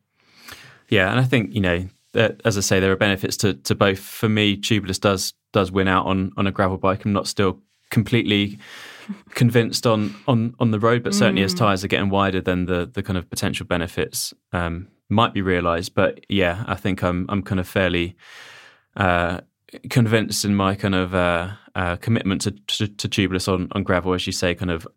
[0.89, 3.99] Yeah, and I think you know, as I say, there are benefits to, to both.
[3.99, 7.05] For me, tubeless does does win out on on a gravel bike.
[7.05, 7.59] I'm not still
[7.93, 8.59] completely
[9.29, 11.45] convinced on on on the road, but certainly mm.
[11.45, 15.41] as tires are getting wider, then the the kind of potential benefits um, might be
[15.41, 15.93] realised.
[15.93, 18.15] But yeah, I think I'm I'm kind of fairly
[18.97, 19.41] uh,
[19.89, 24.13] convinced in my kind of uh, uh, commitment to, to, to tubeless on on gravel,
[24.13, 24.87] as you say, kind of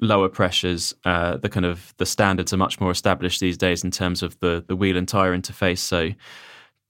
[0.00, 0.94] lower pressures.
[1.04, 4.38] Uh, the kind of the standards are much more established these days in terms of
[4.40, 5.78] the the wheel and tire interface.
[5.78, 6.10] So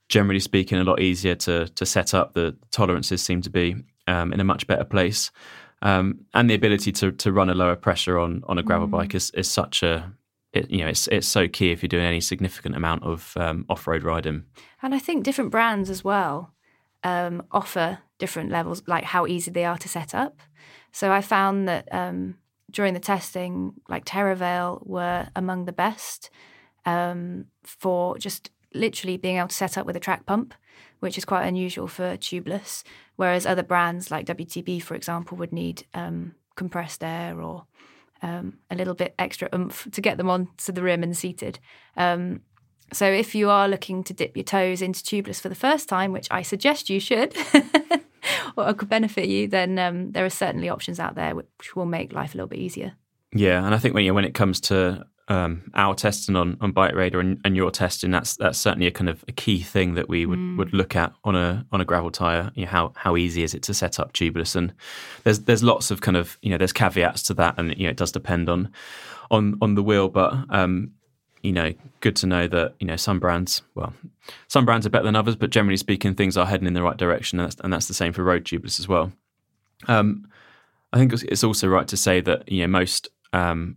[0.08, 2.34] generally speaking, a lot easier to to set up.
[2.34, 5.30] The tolerances seem to be um, in a much better place.
[5.82, 8.92] Um, and the ability to to run a lower pressure on on a gravel mm.
[8.92, 10.12] bike is is such a
[10.52, 13.66] it, you know it's it's so key if you're doing any significant amount of um,
[13.68, 14.44] off road riding.
[14.82, 16.54] And I think different brands as well
[17.02, 20.40] um, offer different levels, like how easy they are to set up.
[20.92, 22.36] So I found that um,
[22.70, 26.30] during the testing, like Teravail were among the best
[26.86, 30.54] um, for just literally being able to set up with a track pump,
[31.00, 32.82] which is quite unusual for tubeless.
[33.16, 37.66] Whereas other brands like WTB, for example, would need um, compressed air or
[38.22, 41.58] um, a little bit extra oomph to get them onto the rim and seated.
[41.96, 42.40] Um,
[42.92, 46.12] so if you are looking to dip your toes into tubeless for the first time,
[46.12, 47.36] which I suggest you should,
[48.56, 52.12] or could benefit you, then um, there are certainly options out there which will make
[52.12, 52.94] life a little bit easier.
[53.34, 56.72] Yeah, and I think when you, when it comes to um, our testing on, on
[56.72, 59.94] Bike Radar and, and, your testing, that's that's certainly a kind of a key thing
[59.94, 60.58] that we would, mm.
[60.58, 62.50] would look at on a on a gravel tire.
[62.54, 64.54] You know, how how easy is it to set up tubeless?
[64.54, 64.74] And
[65.22, 67.90] there's there's lots of kind of you know there's caveats to that, and you know
[67.90, 68.70] it does depend on
[69.30, 70.92] on on the wheel, but um,
[71.44, 73.92] you know, good to know that you know some brands, well,
[74.48, 76.96] some brands are better than others, but generally speaking, things are heading in the right
[76.96, 79.12] direction, and that's, and that's the same for road tubeless as well.
[79.86, 80.26] Um,
[80.92, 83.76] I think it's also right to say that you know most um,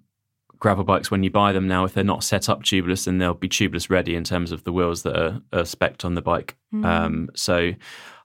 [0.59, 3.33] gravel bikes when you buy them now, if they're not set up tubeless, then they'll
[3.33, 6.55] be tubeless ready in terms of the wheels that are, are spec'd on the bike.
[6.73, 6.85] Mm.
[6.85, 7.73] Um, so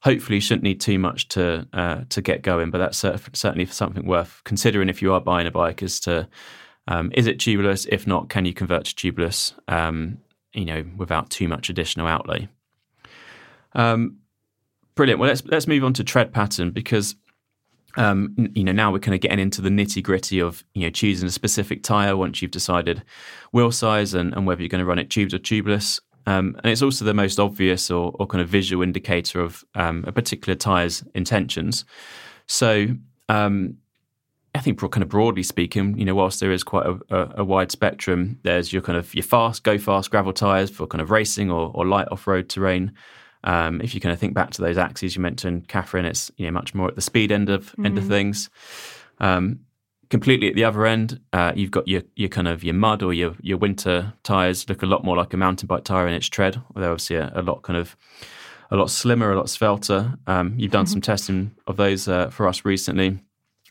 [0.03, 2.71] hopefully, you shouldn't need too much to uh, to get going.
[2.71, 5.83] But that's certainly something worth considering if you are buying a bike.
[5.83, 6.29] Is to
[6.88, 7.87] um, is it tubeless?
[7.90, 9.55] If not, can you convert to tubeless?
[9.68, 10.18] Um,
[10.53, 12.49] you know, without too much additional outlay.
[13.75, 14.18] Um,
[14.95, 15.21] brilliant.
[15.21, 17.14] Well, let's let's move on to tread pattern because
[17.96, 20.90] um, you know, now we're kind of getting into the nitty gritty of you know
[20.90, 23.02] choosing a specific tire once you've decided
[23.52, 26.00] wheel size and, and whether you're going to run it tubes or tubeless.
[26.26, 30.05] Um, and it's also the most obvious or, or kind of visual indicator of um,
[30.07, 31.85] a particular tire's intentions.
[32.46, 32.87] So
[33.28, 33.78] um,
[34.55, 37.44] I think, kind of broadly speaking, you know, whilst there is quite a, a, a,
[37.44, 41.11] wide spectrum, there's your kind of your fast, go fast gravel tires for kind of
[41.11, 42.92] racing or, or light off road terrain.
[43.44, 46.46] Um, if you kind of think back to those axes you mentioned, Katherine, it's you
[46.46, 47.87] know much more at the speed end of mm.
[47.87, 48.09] end of mm.
[48.09, 48.50] things.
[49.18, 49.61] Um,
[50.11, 53.12] completely at the other end, uh, you've got your your kind of your mud or
[53.12, 56.28] your your winter tires look a lot more like a mountain bike tire in its
[56.28, 56.61] tread.
[56.74, 57.96] They're obviously a, a lot kind of
[58.70, 60.18] a lot slimmer, a lot svelter.
[60.26, 63.18] Um, you've done some testing of those uh, for us recently,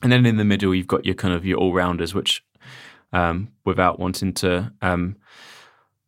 [0.02, 2.44] and then in the middle you've got your kind of your all rounders, which,
[3.14, 5.16] um, without wanting to um,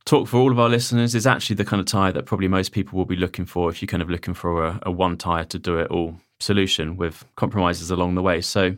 [0.05, 2.71] talk for all of our listeners, is actually the kind of tire that probably most
[2.71, 5.45] people will be looking for if you're kind of looking for a, a one tire
[5.45, 8.41] to do it all solution with compromises along the way.
[8.41, 8.75] So,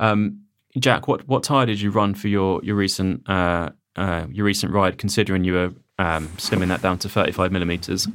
[0.00, 0.40] um,
[0.78, 4.72] Jack, what what tire did you run for your your recent uh, uh, your recent
[4.72, 4.98] ride?
[4.98, 8.08] Considering you were um, slimming that down to 35 millimeters.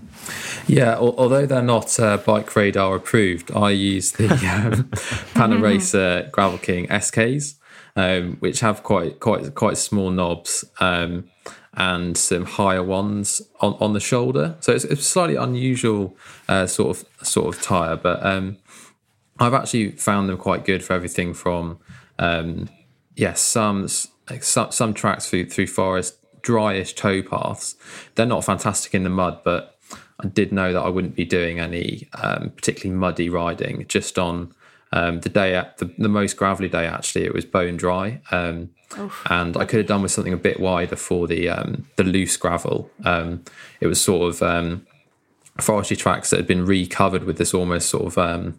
[0.68, 4.90] Yeah, although they're not uh, BikeRadar approved, I use the um,
[5.34, 7.56] Panaracer Gravel King SKs,
[7.96, 11.30] um, which have quite quite quite small knobs um,
[11.74, 14.56] and some higher ones on, on the shoulder.
[14.60, 16.16] So it's, a slightly unusual
[16.48, 18.58] uh, sort of sort of tire, but um,
[19.40, 21.80] I've actually found them quite good for everything from
[22.18, 22.70] um,
[23.16, 27.76] yeah some some, some tracks through through forest dryish tow paths.
[28.16, 29.78] They're not fantastic in the mud, but
[30.20, 33.86] I did know that I wouldn't be doing any um, particularly muddy riding.
[33.88, 34.54] Just on
[34.92, 38.70] um, the day, at the, the, most gravelly day, actually, it was bone dry, um,
[39.30, 42.38] and I could have done with something a bit wider for the um, the loose
[42.38, 42.90] gravel.
[43.06, 43.44] Um,
[43.80, 44.88] it was sort of um,
[45.62, 48.56] forestry tracks that had been recovered with this almost sort of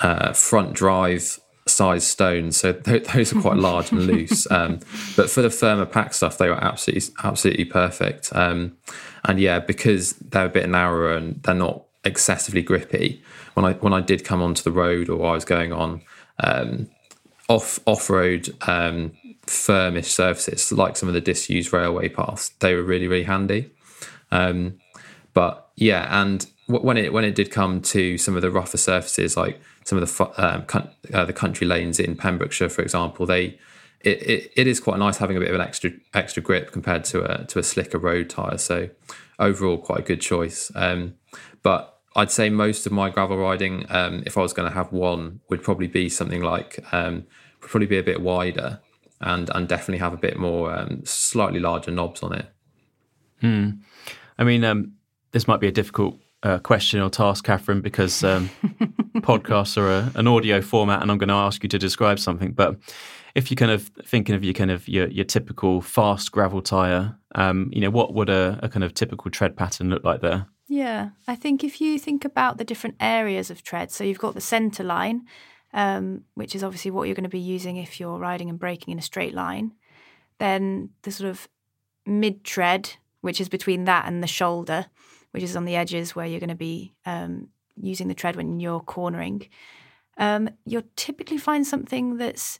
[0.00, 4.46] uh, front drive size stones, so th- those are quite large and loose.
[4.56, 4.80] Um,
[5.16, 8.30] but for the firmer pack stuff, they were absolutely absolutely perfect.
[8.34, 8.76] Um,
[9.24, 13.22] and yeah, because they're a bit narrower and they're not excessively grippy.
[13.56, 16.02] When I when I did come onto the road or I was going on
[16.44, 16.90] um,
[17.48, 19.12] off off road um,
[19.46, 23.70] firmish surfaces, like some of the disused railway paths, they were really really handy.
[24.30, 24.78] Um,
[25.32, 29.38] but yeah, and when it when it did come to some of the rougher surfaces,
[29.38, 33.58] like some of the um, uh, the country lanes in Pembrokeshire, for example, they
[34.00, 37.04] it, it, it is quite nice having a bit of an extra extra grip compared
[37.06, 38.58] to a to a slicker road tire.
[38.58, 38.90] So
[39.38, 40.70] overall, quite a good choice.
[40.74, 41.14] Um,
[41.62, 44.90] but I'd say most of my gravel riding, um, if I was going to have
[44.90, 47.26] one, would probably be something like um,
[47.60, 48.80] would probably be a bit wider
[49.20, 52.46] and and definitely have a bit more um, slightly larger knobs on it.
[53.40, 53.70] Hmm.
[54.38, 54.94] I mean, um,
[55.32, 58.48] this might be a difficult uh, question or task, Katherine, because um,
[59.18, 62.52] podcasts are a, an audio format, and I'm going to ask you to describe something.
[62.52, 62.76] But
[63.34, 67.16] if you're kind of thinking of your kind of your, your typical fast gravel tire,
[67.34, 70.46] um, you know, what would a, a kind of typical tread pattern look like there?
[70.68, 74.34] Yeah, I think if you think about the different areas of tread, so you've got
[74.34, 75.26] the centre line,
[75.72, 78.92] um, which is obviously what you're going to be using if you're riding and braking
[78.92, 79.72] in a straight line.
[80.38, 81.48] Then the sort of
[82.04, 84.86] mid tread, which is between that and the shoulder,
[85.30, 88.58] which is on the edges where you're going to be um, using the tread when
[88.58, 89.48] you're cornering,
[90.18, 92.58] um, you'll typically find something that's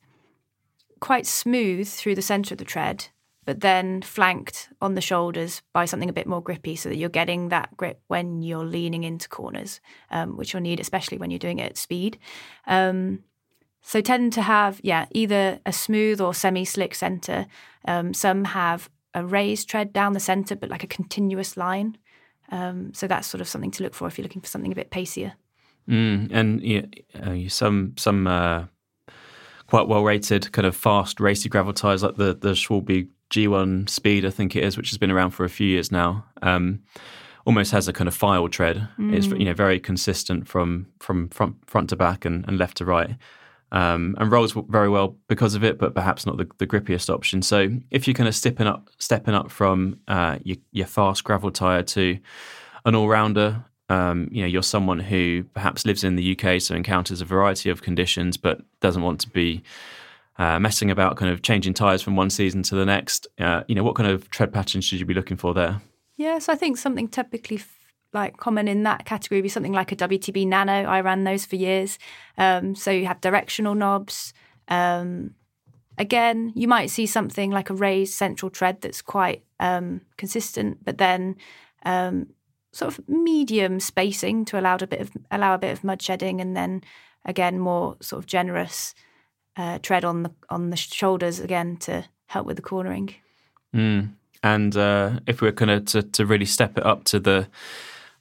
[1.00, 3.08] quite smooth through the center of the tread,
[3.46, 7.09] but then flanked on the shoulders by something a bit more grippy so that you're
[7.09, 9.80] getting that grip when you're leaning into corners,
[10.11, 12.18] um, which you'll need, especially when you're doing it at speed.
[12.66, 13.22] Um,
[13.80, 17.46] so tend to have, yeah, either a smooth or semi-slick center.
[17.87, 21.96] Um, some have a raised tread down the center, but like a continuous line.
[22.50, 24.74] Um, so that's sort of something to look for if you're looking for something a
[24.74, 25.35] bit pacier.
[25.88, 28.64] Mm, and uh, some some uh,
[29.68, 34.24] quite well rated kind of fast racy gravel tires like the the Schwalbe G1 Speed,
[34.24, 36.24] I think it is, which has been around for a few years now.
[36.42, 36.82] Um,
[37.44, 38.88] almost has a kind of file tread.
[38.98, 39.14] Mm.
[39.14, 42.84] It's you know very consistent from from front front to back and, and left to
[42.84, 43.16] right
[43.72, 47.42] um, and rolls very well because of it, but perhaps not the, the grippiest option.
[47.42, 51.50] So if you're kind of stepping up, stepping up from uh, your, your, fast gravel
[51.50, 52.18] tire to
[52.84, 56.74] an all rounder, um, you know, you're someone who perhaps lives in the UK, so
[56.74, 59.62] encounters a variety of conditions, but doesn't want to be
[60.38, 63.27] uh, messing about, kind of changing tires from one season to the next.
[63.38, 65.81] Uh, you know, what kind of tread patterns should you be looking for there?
[66.16, 67.61] Yes, I think something typically
[68.12, 70.72] like common in that category would be something like a WTB Nano.
[70.72, 71.99] I ran those for years.
[72.38, 74.33] Um, so you have directional knobs.
[74.68, 75.35] Um,
[75.99, 80.99] again, you might see something like a raised central tread that's quite um, consistent, but
[80.99, 81.37] then
[81.85, 82.29] um,
[82.72, 86.40] sort of medium spacing to allow a bit of allow a bit of mud shedding,
[86.40, 86.83] and then
[87.25, 88.95] again more sort of generous
[89.57, 93.14] uh, tread on the on the shoulders again to help with the cornering.
[93.74, 94.12] Mm.
[94.42, 97.48] And uh, if we're kind of to, to really step it up to the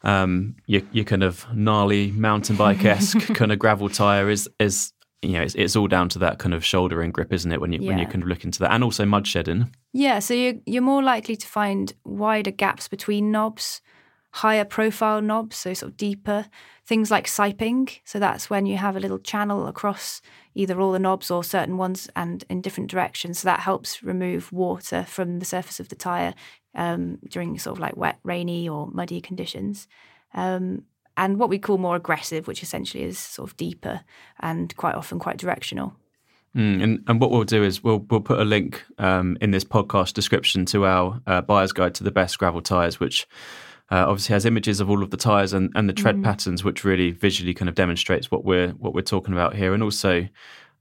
[0.04, 4.94] um, your, your kind of gnarly mountain bike esque kind of gravel tire is is
[5.22, 7.60] you know it's, it's all down to that kind of shoulder and grip, isn't it?
[7.60, 7.90] When you yeah.
[7.90, 9.74] when you kind of look into that, and also mud shedding.
[9.94, 13.82] Yeah, so you're you're more likely to find wider gaps between knobs,
[14.36, 16.46] higher profile knobs, so sort of deeper
[16.86, 18.00] things like siping.
[18.04, 20.22] So that's when you have a little channel across
[20.54, 23.40] either all the knobs or certain ones and in different directions.
[23.40, 26.34] So that helps remove water from the surface of the tire
[26.76, 29.88] um, during sort of like wet, rainy, or muddy conditions.
[30.34, 30.84] Um,
[31.16, 34.02] and what we call more aggressive, which essentially is sort of deeper
[34.42, 35.96] and quite often quite directional.
[36.54, 39.64] Mm, and, and what we'll do is we'll we'll put a link um, in this
[39.64, 43.28] podcast description to our uh, buyer's guide to the best gravel tires, which
[43.92, 46.24] uh, obviously has images of all of the tires and, and the tread mm.
[46.24, 49.84] patterns, which really visually kind of demonstrates what we're what we're talking about here, and
[49.84, 50.28] also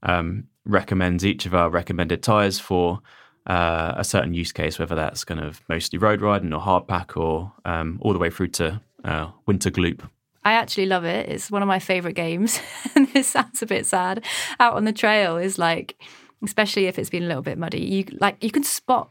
[0.03, 2.99] um, recommends each of our recommended tires for
[3.47, 7.15] uh, a certain use case, whether that's kind of mostly road riding or hard pack
[7.15, 10.01] or um, all the way through to uh, winter gloop.
[10.43, 11.29] I actually love it.
[11.29, 12.59] It's one of my favorite games.
[12.95, 14.23] and this sounds a bit sad.
[14.59, 15.95] Out on the trail is like,
[16.43, 19.09] especially if it's been a little bit muddy, you like you can spot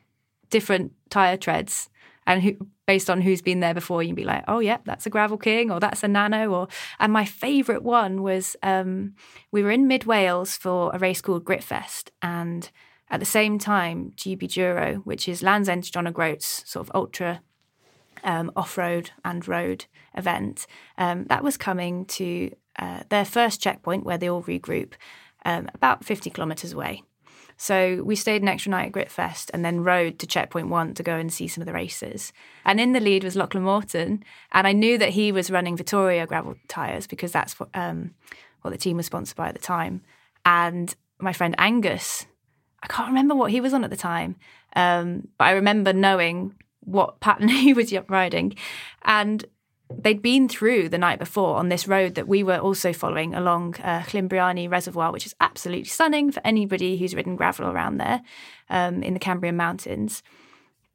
[0.50, 1.90] different tire treads
[2.26, 2.56] and who,
[2.86, 5.38] based on who's been there before, you can be like, oh yeah, that's a gravel
[5.38, 6.50] king or that's a nano.
[6.52, 6.68] Or
[6.98, 9.14] and my favourite one was um,
[9.50, 12.70] we were in mid Wales for a race called Gritfest, and
[13.10, 17.42] at the same time, GB Duro, which is Land's End John O'Groats sort of ultra
[18.22, 20.66] um, off road and road event.
[20.98, 24.94] Um, that was coming to uh, their first checkpoint where they all regroup
[25.44, 27.02] um, about 50 kilometres away.
[27.56, 31.02] So we stayed an extra night at Gritfest and then rode to checkpoint one to
[31.02, 32.32] go and see some of the races.
[32.64, 34.24] And in the lead was Lachlan Morton.
[34.52, 38.14] And I knew that he was running Vittoria gravel tyres because that's what, um,
[38.62, 40.02] what the team was sponsored by at the time.
[40.44, 42.26] And my friend Angus,
[42.82, 44.36] I can't remember what he was on at the time,
[44.76, 48.56] um, but I remember knowing what pattern he was riding.
[49.04, 49.44] And
[49.90, 53.76] they'd been through the night before on this road that we were also following along
[53.82, 58.22] uh, Llyn Brianne Reservoir, which is absolutely stunning for anybody who's ridden gravel around there
[58.70, 60.22] um, in the Cambrian Mountains.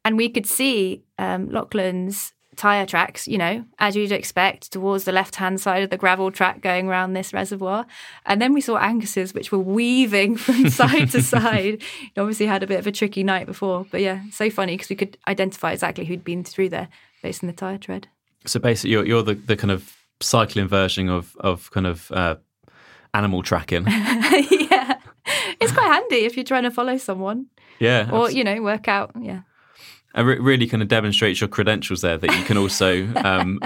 [0.04, 5.12] And we could see um, Lachlan's tyre tracks, you know, as you'd expect, towards the
[5.12, 7.86] left hand side of the gravel track going around this reservoir.
[8.26, 11.82] And then we saw Angus's, which were weaving from side to side.
[11.82, 13.86] He obviously had a bit of a tricky night before.
[13.90, 16.88] But yeah, so funny because we could identify exactly who'd been through there
[17.22, 18.08] based on the tyre tread.
[18.46, 22.36] So basically, you're, you're the, the kind of cycling version of, of kind of uh,
[23.14, 23.84] animal tracking.
[23.86, 24.98] yeah.
[25.60, 27.46] It's quite handy if you're trying to follow someone.
[27.78, 28.02] Yeah.
[28.10, 28.38] Or, absolutely.
[28.38, 29.12] you know, work out.
[29.20, 29.42] Yeah.
[30.14, 33.60] It really kind of demonstrates your credentials there that you can also, um,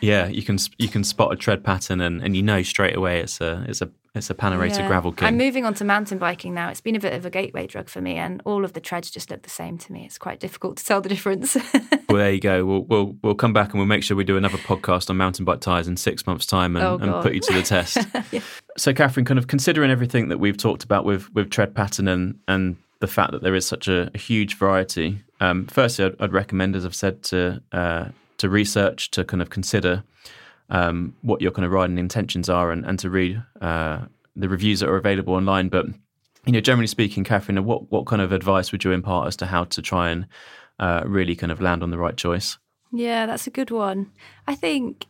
[0.00, 3.20] yeah, you can you can spot a tread pattern and, and you know straight away
[3.20, 4.86] it's a it's a it's a Panaracer yeah.
[4.86, 5.26] gravel king.
[5.26, 6.68] I'm moving on to mountain biking now.
[6.68, 9.10] It's been a bit of a gateway drug for me, and all of the treads
[9.10, 10.04] just look the same to me.
[10.04, 11.56] It's quite difficult to tell the difference.
[12.08, 12.64] well, there you go.
[12.64, 15.44] We'll, we'll we'll come back and we'll make sure we do another podcast on mountain
[15.44, 17.98] bike tires in six months' time and, oh, and put you to the test.
[18.30, 18.40] yeah.
[18.76, 22.38] So, Katherine, kind of considering everything that we've talked about with with tread pattern and
[22.46, 25.18] and the fact that there is such a, a huge variety.
[25.40, 28.08] Um, firstly, I'd, I'd, recommend, as I've said, to uh,
[28.44, 30.04] to research, to kind of consider
[30.68, 34.00] um, what your kind of riding intentions are, and, and to read uh,
[34.36, 35.70] the reviews that are available online.
[35.70, 35.86] But
[36.44, 39.46] you know, generally speaking, Katherine, what what kind of advice would you impart as to
[39.46, 40.26] how to try and
[40.78, 42.58] uh, really kind of land on the right choice?
[42.92, 44.10] Yeah, that's a good one.
[44.46, 45.06] I think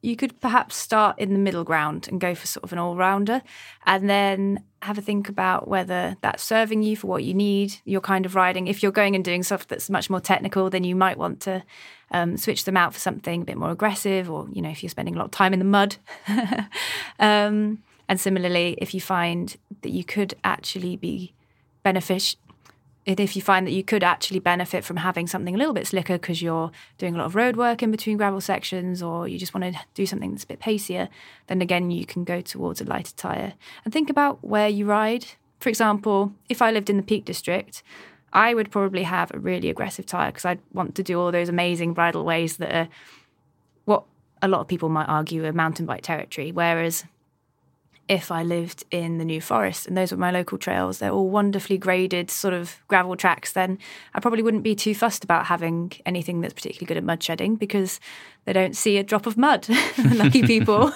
[0.00, 2.96] you could perhaps start in the middle ground and go for sort of an all
[2.96, 3.42] rounder
[3.84, 8.00] and then have a think about whether that's serving you for what you need, your
[8.00, 8.68] kind of riding.
[8.68, 11.64] If you're going and doing stuff that's much more technical, then you might want to
[12.10, 14.90] um, switch them out for something a bit more aggressive, or, you know, if you're
[14.90, 15.96] spending a lot of time in the mud.
[17.18, 21.34] um, and similarly, if you find that you could actually be
[21.82, 22.38] beneficial,
[23.06, 26.18] if you find that you could actually benefit from having something a little bit slicker
[26.18, 29.54] because you're doing a lot of road work in between gravel sections or you just
[29.54, 31.08] want to do something that's a bit pacier,
[31.46, 33.54] then again, you can go towards a lighter tyre.
[33.84, 35.26] And think about where you ride.
[35.58, 37.82] For example, if I lived in the Peak District,
[38.32, 41.48] I would probably have a really aggressive tyre because I'd want to do all those
[41.48, 42.88] amazing bridle ways that are
[43.84, 44.04] what
[44.42, 46.52] a lot of people might argue are mountain bike territory.
[46.52, 47.04] Whereas
[48.08, 51.28] if I lived in the New Forest and those were my local trails, they're all
[51.28, 53.78] wonderfully graded sort of gravel tracks, then
[54.14, 57.56] I probably wouldn't be too fussed about having anything that's particularly good at mud shedding
[57.56, 58.00] because
[58.44, 59.68] they don't see a drop of mud.
[60.14, 60.92] Lucky people.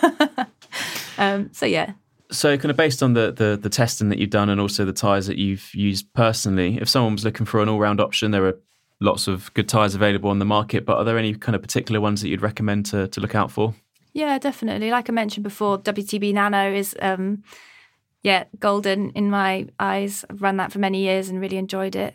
[1.19, 1.93] um, so, yeah.
[2.33, 4.93] So, kind of based on the, the, the testing that you've done and also the
[4.93, 8.47] tyres that you've used personally, if someone was looking for an all round option, there
[8.47, 8.59] are
[9.01, 12.01] lots of good tyres available on the market, but are there any kind of particular
[12.01, 13.75] ones that you'd recommend to, to look out for?
[14.13, 14.91] Yeah, definitely.
[14.91, 17.43] Like I mentioned before, WTB Nano is um,
[18.23, 20.25] yeah golden in my eyes.
[20.29, 22.15] I've run that for many years and really enjoyed it.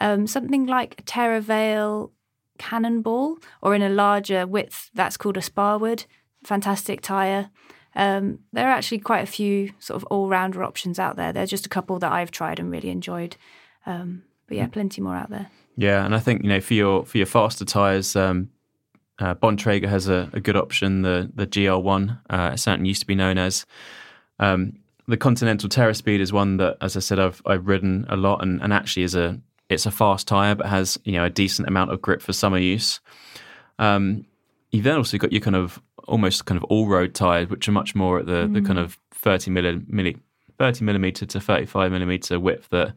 [0.00, 2.10] Um, something like a Teravail
[2.58, 6.06] Cannonball, or in a larger width, that's called a Sparwood.
[6.44, 7.50] Fantastic tire.
[7.98, 11.32] Um, there are actually quite a few sort of all-rounder options out there.
[11.32, 13.36] There's just a couple that I've tried and really enjoyed.
[13.86, 15.50] Um, but yeah, plenty more out there.
[15.76, 18.50] Yeah, and I think you know for your for your faster tires, um,
[19.18, 23.06] uh, Bontrager has a, a, good option, the the GR1, uh, it certainly used to
[23.06, 23.66] be known as.
[24.38, 24.78] Um,
[25.08, 28.42] the Continental Terra Speed is one that, as I said, I've I've ridden a lot,
[28.42, 31.68] and, and actually is a it's a fast tire, but has you know a decent
[31.68, 33.00] amount of grip for summer use.
[33.78, 34.24] Um,
[34.70, 37.72] you've then also got your kind of almost kind of all road tires, which are
[37.72, 40.18] much more at the, the kind of 30 milli, milli,
[40.58, 42.94] 30 millimeter to 35 millimeter width that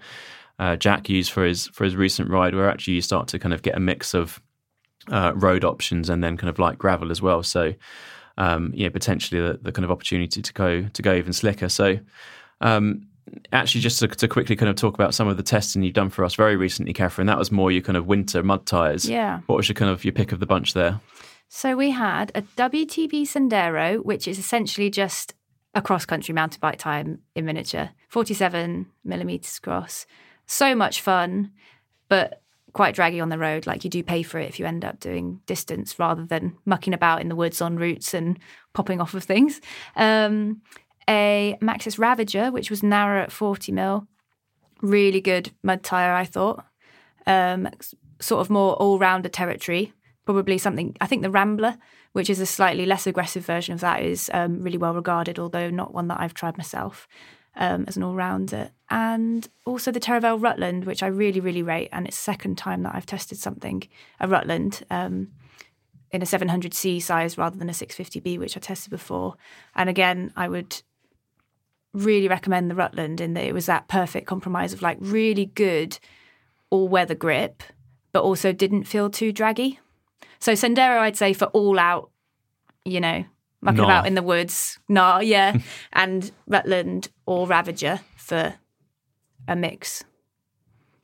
[0.59, 3.53] uh, Jack used for his for his recent ride, where actually you start to kind
[3.53, 4.41] of get a mix of
[5.12, 7.43] uh, road options and then kind of light gravel as well.
[7.43, 7.74] So
[8.38, 11.70] um, yeah, potentially the, the kind of opportunity to go to go even slicker.
[11.70, 11.99] So
[12.62, 13.07] um,
[13.51, 16.09] actually, just to, to quickly kind of talk about some of the testing you've done
[16.09, 19.07] for us very recently, Katherine, that was more your kind of winter mud tires.
[19.07, 19.41] Yeah.
[19.47, 20.99] What was your kind of your pick of the bunch there?
[21.54, 25.34] So we had a WTB Sendero, which is essentially just
[25.76, 30.06] a cross country mountain bike time in miniature, 47 millimeters cross.
[30.45, 31.52] So much fun,
[32.08, 32.41] but
[32.72, 33.68] quite draggy on the road.
[33.68, 36.93] Like you do pay for it if you end up doing distance rather than mucking
[36.93, 38.39] about in the woods on routes and
[38.72, 39.60] popping off of things.
[39.97, 40.62] Um,
[41.10, 44.08] a Maxxis Ravager, which was narrow at 40 mil,
[44.82, 46.64] really good mud tire, I thought.
[47.28, 47.68] Um,
[48.22, 49.91] sort of more all rounder territory.
[50.26, 51.78] Probably something, I think the Rambler,
[52.14, 55.70] which is a slightly less aggressive version of that, is um, really well regarded, although
[55.70, 57.08] not one that I've tried myself
[57.56, 58.72] um, as an all rounder.
[58.90, 61.90] And also the Teravail Rutland, which I really, really rate.
[61.92, 63.84] And it's second time that I've tested something,
[64.20, 64.84] a Rutland.
[64.90, 65.30] Um,
[66.12, 69.36] in a 700C size rather than a 650B, which I tested before.
[69.76, 70.82] And again, I would
[71.94, 76.00] really recommend the Rutland in that it was that perfect compromise of like really good
[76.70, 77.64] all weather grip,
[78.12, 79.80] but also didn't feel too draggy.
[80.42, 82.10] So Sendero, I'd say for all out,
[82.84, 83.24] you know,
[83.62, 83.84] mucking Nah.
[83.86, 85.58] about in the woods, nah, yeah,
[85.94, 88.56] and Rutland or Ravager for
[89.48, 90.04] a mix.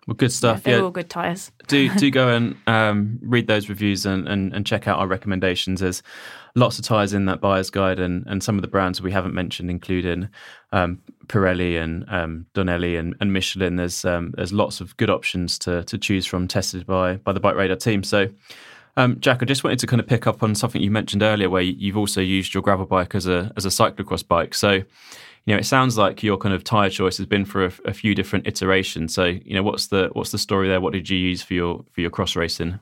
[0.07, 0.63] Well, good stuff.
[0.63, 1.51] They're Yeah, all good tires.
[1.67, 5.81] do do go and um, read those reviews and, and, and check out our recommendations.
[5.81, 6.01] There's
[6.55, 9.33] lots of tires in that buyer's guide, and, and some of the brands we haven't
[9.35, 10.29] mentioned, including
[10.71, 13.75] um, Pirelli and um, Donnelly and, and Michelin.
[13.75, 17.41] There's um, there's lots of good options to to choose from, tested by by the
[17.41, 18.01] BikeRadar team.
[18.03, 18.29] So.
[18.97, 21.49] Um, Jack, I just wanted to kind of pick up on something you mentioned earlier,
[21.49, 24.55] where you've also used your gravel bike as a as a cyclocross bike.
[24.55, 24.83] So, you
[25.53, 28.15] know, it sounds like your kind of tire choice has been for a, a few
[28.15, 29.13] different iterations.
[29.13, 30.81] So, you know, what's the what's the story there?
[30.81, 32.79] What did you use for your for your cross racing?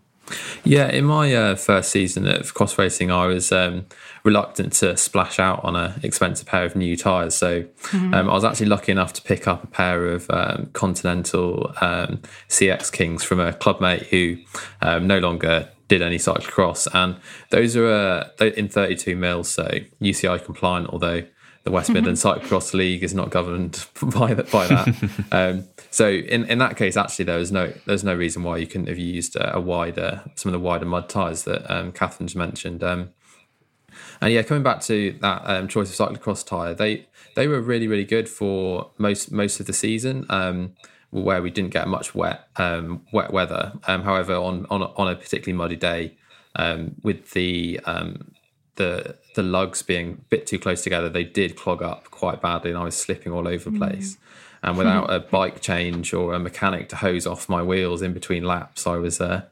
[0.64, 3.86] Yeah, in my uh, first season of cross racing, I was um,
[4.24, 7.36] reluctant to splash out on an expensive pair of new tyres.
[7.36, 11.72] So um, I was actually lucky enough to pick up a pair of um, Continental
[11.80, 14.38] um, CX Kings from a clubmate who
[14.82, 17.18] um, no longer did any cyclocross, and
[17.52, 17.88] those are
[18.40, 19.68] uh, in 32 mils, so
[20.02, 20.90] UCI compliant.
[20.90, 21.24] Although
[21.66, 24.50] the West Midlands Cyclocross League is not governed by that.
[24.52, 25.26] By that.
[25.32, 28.68] um, so in, in that case, actually, there was no there's no reason why you
[28.68, 32.36] couldn't have used a, a wider some of the wider mud tyres that um, Katherine's
[32.36, 32.84] mentioned.
[32.84, 33.10] Um,
[34.22, 37.88] and yeah, coming back to that um, choice of cyclocross tyre, they they were really
[37.88, 40.26] really good for most most of the season.
[41.24, 43.72] Where we didn't get much wet um, wet weather.
[43.88, 46.18] Um, however, on on a, on a particularly muddy day,
[46.56, 48.34] um, with the um,
[48.76, 52.72] the the lugs being a bit too close together, they did clog up quite badly,
[52.72, 54.18] and I was slipping all over the place.
[54.62, 58.44] And without a bike change or a mechanic to hose off my wheels in between
[58.44, 59.44] laps, I was uh,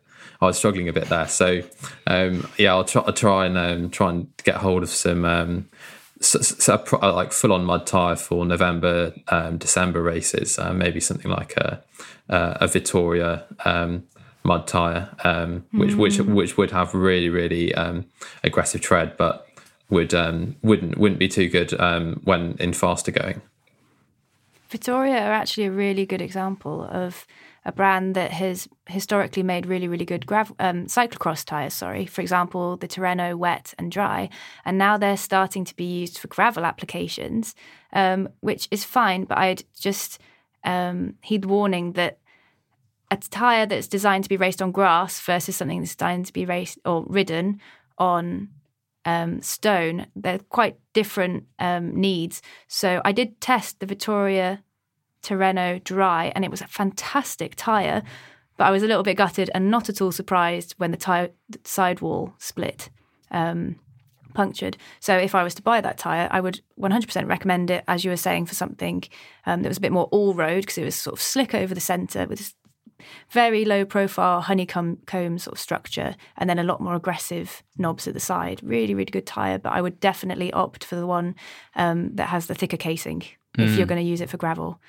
[0.42, 1.30] I was struggling a bit there.
[1.30, 1.62] So
[2.08, 5.70] um, yeah, I'll try, I'll try and um, try and get hold of some um,
[6.24, 10.58] s- s- a pro- uh, like full on mud tire for November um, December races.
[10.58, 11.84] Uh, maybe something like a
[12.30, 13.46] a, a Vittoria.
[13.66, 14.04] Um,
[14.46, 18.04] mud tire um, which which which would have really really um,
[18.44, 19.48] aggressive tread but
[19.90, 23.42] would um, wouldn't wouldn't be too good um, when in faster going
[24.70, 27.26] Vittoria are actually a really good example of
[27.66, 31.74] a brand that has historically made really, really good gravel, um, cyclocross tires.
[31.74, 34.30] Sorry, for example, the Terreno wet and dry,
[34.66, 37.56] and now they're starting to be used for gravel applications,
[37.94, 39.26] um, which is fine.
[39.26, 40.20] But I'd just
[40.64, 42.20] um, heed warning that
[43.12, 46.46] a tire that's designed to be raced on grass versus something that's designed to be
[46.46, 47.62] raced or ridden
[47.98, 48.50] on
[49.06, 52.42] um, stone, they're quite different um, needs.
[52.68, 54.64] So I did test the Vittoria
[55.24, 58.04] Terreno dry, and it was a fantastic tire.
[58.58, 61.30] But I was a little bit gutted and not at all surprised when the tire
[61.64, 62.90] sidewall split,
[63.32, 63.80] um,
[64.34, 64.78] punctured.
[65.00, 68.12] So if I was to buy that tire, I would 100% recommend it, as you
[68.12, 69.04] were saying, for something
[69.46, 71.74] um, that was a bit more all road because it was sort of slick over
[71.74, 72.54] the centre with this
[73.32, 78.08] very low profile honeycomb comb sort of structure and then a lot more aggressive knobs
[78.08, 78.62] at the side.
[78.64, 81.36] Really, really good tyre, but I would definitely opt for the one
[81.76, 83.24] um, that has the thicker casing
[83.58, 84.80] if you're going to use it for gravel.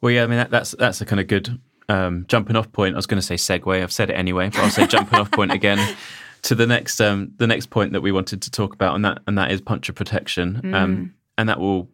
[0.00, 2.94] Well, yeah, I mean that, that's that's a kind of good um, jumping off point.
[2.94, 3.82] I was going to say segue.
[3.82, 5.96] I've said it anyway, but I'll say jumping off point again
[6.42, 9.18] to the next um, the next point that we wanted to talk about, and that
[9.26, 11.88] and that is puncture protection, um, and that will.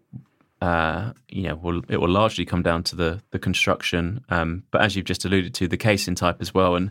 [0.63, 4.83] Uh, you know, will it will largely come down to the the construction, um, but
[4.83, 6.75] as you've just alluded to, the casing type as well.
[6.75, 6.91] And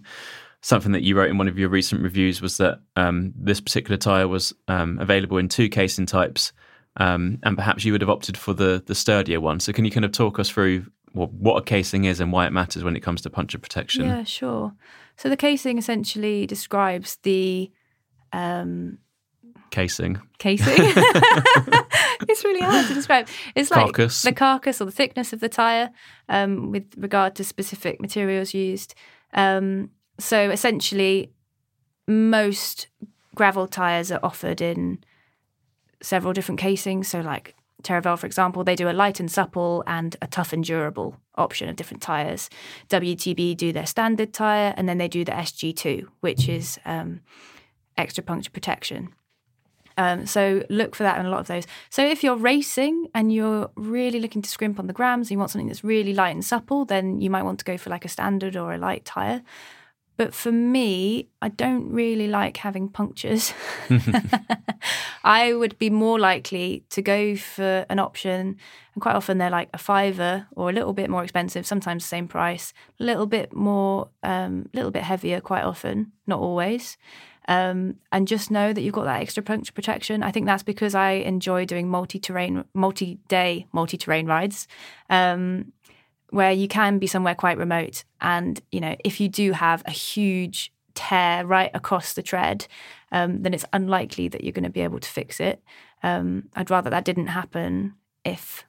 [0.61, 3.95] something that you wrote in one of your recent reviews was that um, this particular
[3.95, 6.51] tire was um, available in two casing types,
[6.99, 9.59] um, and perhaps you would have opted for the the sturdier one.
[9.59, 12.45] So, can you kind of talk us through well, what a casing is and why
[12.45, 14.05] it matters when it comes to puncture protection?
[14.05, 14.73] Yeah, sure.
[15.15, 17.71] So the casing essentially describes the
[18.31, 18.99] um,
[19.71, 20.19] Casing.
[20.37, 20.65] casing.
[22.27, 23.27] it's really hard to describe.
[23.55, 24.21] It's like Carcass.
[24.23, 25.91] the carcass or the thickness of the tire
[26.27, 28.95] um, with regard to specific materials used.
[29.33, 31.31] Um, so essentially,
[32.07, 32.87] most
[33.35, 35.03] gravel tires are offered in
[36.01, 37.07] several different casings.
[37.07, 40.63] So, like Teravail, for example, they do a light and supple and a tough and
[40.63, 42.49] durable option of different tires.
[42.89, 47.21] WTB do their standard tire, and then they do the SG2, which is um,
[47.97, 49.13] extra puncture protection.
[49.97, 51.67] Um, so look for that in a lot of those.
[51.89, 55.39] So if you're racing and you're really looking to scrimp on the grams and you
[55.39, 58.05] want something that's really light and supple, then you might want to go for like
[58.05, 59.43] a standard or a light tire.
[60.19, 63.53] But for me, I don't really like having punctures.
[65.23, 68.57] I would be more likely to go for an option,
[68.93, 72.09] and quite often they're like a fiver or a little bit more expensive, sometimes the
[72.09, 76.97] same price, a little bit more, a um, little bit heavier, quite often, not always.
[77.47, 80.21] Um, and just know that you've got that extra puncture protection.
[80.21, 84.67] I think that's because I enjoy doing multi-terrain, multi-day, multi-terrain rides,
[85.09, 85.71] um,
[86.31, 88.03] where you can be somewhere quite remote.
[88.21, 92.67] And you know, if you do have a huge tear right across the tread,
[93.11, 95.63] um, then it's unlikely that you're going to be able to fix it.
[96.03, 98.65] Um, I'd rather that didn't happen if.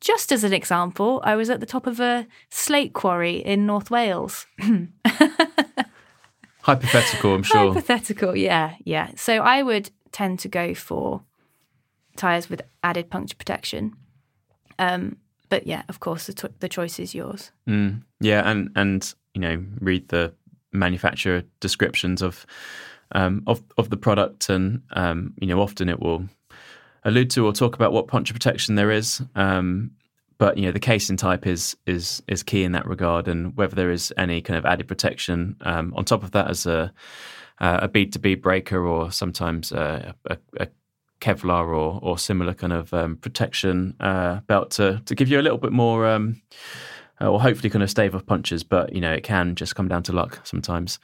[0.00, 3.90] Just as an example, I was at the top of a slate quarry in North
[3.90, 4.46] Wales.
[6.60, 7.68] Hypothetical, I'm sure.
[7.68, 9.12] Hypothetical, yeah, yeah.
[9.16, 11.22] So I would tend to go for
[12.16, 13.96] tires with added puncture protection.
[14.78, 15.16] Um,
[15.54, 17.52] but yeah, of course, the, the choice is yours.
[17.68, 20.34] Mm, yeah, and and you know, read the
[20.72, 22.44] manufacturer descriptions of
[23.12, 26.24] um, of of the product, and um, you know, often it will
[27.04, 29.22] allude to or talk about what puncture protection there is.
[29.36, 29.92] Um,
[30.38, 33.76] but you know, the casing type is is is key in that regard, and whether
[33.76, 36.92] there is any kind of added protection um, on top of that as a
[37.60, 40.66] a bead to bead breaker, or sometimes a, a, a
[41.24, 45.42] Kevlar or or similar kind of um, protection uh, belt to to give you a
[45.42, 46.06] little bit more.
[46.06, 46.42] Um,
[47.20, 49.88] uh, or hopefully kind of stave off punches, but you know it can just come
[49.88, 50.98] down to luck sometimes.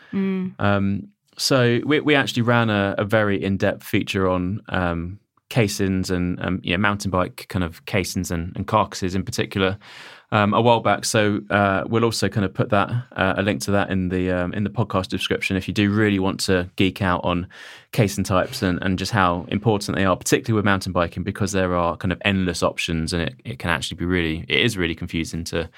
[0.58, 6.10] Um, so we we actually ran a, a very in depth feature on um, casings
[6.10, 9.78] and um, you know, mountain bike kind of casings and, and carcasses in particular
[10.32, 11.04] um, a while back.
[11.04, 14.30] So uh, we'll also kind of put that uh, a link to that in the
[14.30, 17.48] um, in the podcast description if you do really want to geek out on
[17.92, 21.74] casing types and, and just how important they are, particularly with mountain biking, because there
[21.74, 24.94] are kind of endless options and it, it can actually be really it is really
[24.94, 25.68] confusing to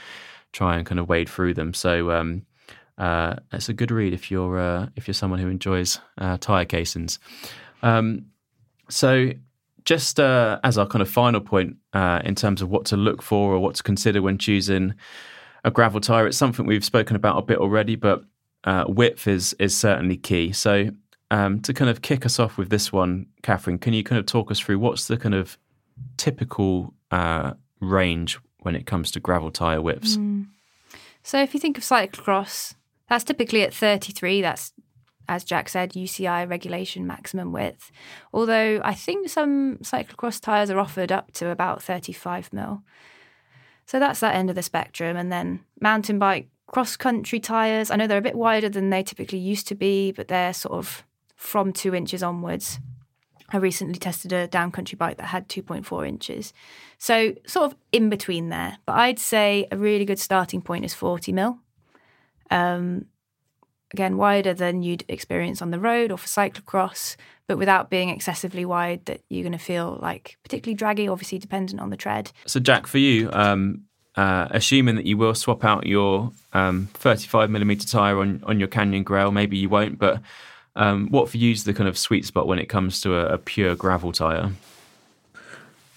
[0.52, 1.72] try and kind of wade through them.
[1.72, 2.44] So um,
[2.98, 6.66] uh, it's a good read if you're uh, if you're someone who enjoys uh, tire
[6.66, 7.18] casings.
[7.82, 8.26] Um,
[8.90, 9.32] so
[9.84, 13.22] just uh, as our kind of final point uh, in terms of what to look
[13.22, 14.94] for or what to consider when choosing
[15.64, 18.24] a gravel tire, it's something we've spoken about a bit already, but
[18.64, 20.52] uh, width is is certainly key.
[20.52, 20.90] So
[21.30, 24.26] um, to kind of kick us off with this one, Katherine, can you kind of
[24.26, 25.58] talk us through what's the kind of
[26.16, 30.16] typical uh, range when it comes to gravel tire widths?
[31.22, 32.74] So if you think of cyclocross,
[33.08, 34.42] that's typically at 33.
[34.42, 34.72] That's,
[35.28, 37.90] as Jack said, UCI regulation maximum width.
[38.32, 42.82] Although I think some cyclocross tyres are offered up to about 35 mil.
[43.86, 45.16] So that's that end of the spectrum.
[45.16, 47.90] And then mountain bike cross country tyres.
[47.90, 50.78] I know they're a bit wider than they typically used to be, but they're sort
[50.78, 51.04] of
[51.36, 52.78] from two inches onwards.
[53.50, 56.54] I recently tested a downcountry bike that had 2.4 inches.
[56.96, 58.78] So, sort of in between there.
[58.86, 61.58] But I'd say a really good starting point is 40 mil.
[62.50, 63.06] Um,
[63.92, 67.16] again, wider than you'd experience on the road or for cyclocross,
[67.46, 71.80] but without being excessively wide that you're going to feel like particularly draggy, obviously dependent
[71.80, 72.32] on the tread.
[72.46, 73.82] So, Jack, for you, um,
[74.16, 78.68] uh, assuming that you will swap out your um, 35 millimeter tire on on your
[78.68, 80.20] Canyon Grail, maybe you won't, but
[80.76, 83.34] um, what for you is the kind of sweet spot when it comes to a,
[83.34, 84.52] a pure gravel tire?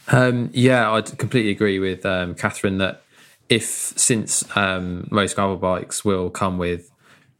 [0.07, 3.01] Um, yeah, I completely agree with um, Katherine that
[3.49, 6.91] if since um, most gravel bikes will come with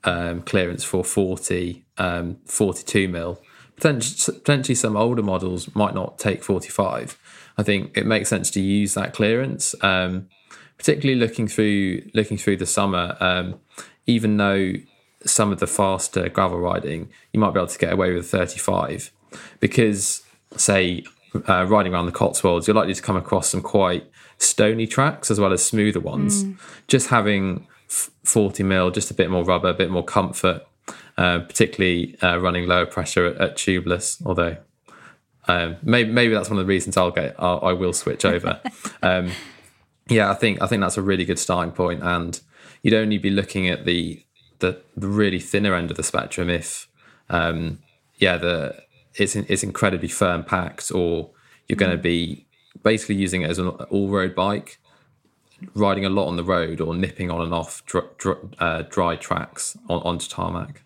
[0.06, 3.42] um, clearance for 40, um, 42 mil,
[3.76, 7.18] potentially, potentially some older models might not take 45.
[7.58, 10.28] I think it makes sense to use that clearance, um,
[10.78, 13.18] particularly looking through looking through the summer.
[13.20, 13.60] Um,
[14.06, 14.74] even though
[15.26, 19.12] some of the faster gravel riding, you might be able to get away with 35
[19.60, 20.24] because,
[20.56, 21.04] say,
[21.50, 25.40] uh, riding around the Cotswolds, you're likely to come across some quite stony tracks as
[25.40, 26.44] well as smoother ones.
[26.88, 30.66] Just having 40 mil, just a bit more rubber, a bit more comfort,
[31.18, 34.22] uh, particularly uh, running lower pressure at, at tubeless.
[34.26, 34.58] Although
[35.48, 38.60] um, maybe maybe that's one of the reasons I'll get I'll, I will switch over.
[39.02, 39.32] um,
[40.08, 42.40] yeah, I think I think that's a really good starting point, and
[42.82, 44.24] you'd only be looking at the
[44.60, 46.88] the, the really thinner end of the spectrum if
[47.30, 47.80] um,
[48.18, 48.76] yeah the
[49.16, 51.32] it's it's incredibly firm packed, or
[51.68, 52.46] you're going to be
[52.84, 54.80] basically using it as an all road bike,
[55.74, 58.04] riding a lot on the road or nipping on and off dry,
[58.60, 60.82] uh, dry tracks on, onto tarmac.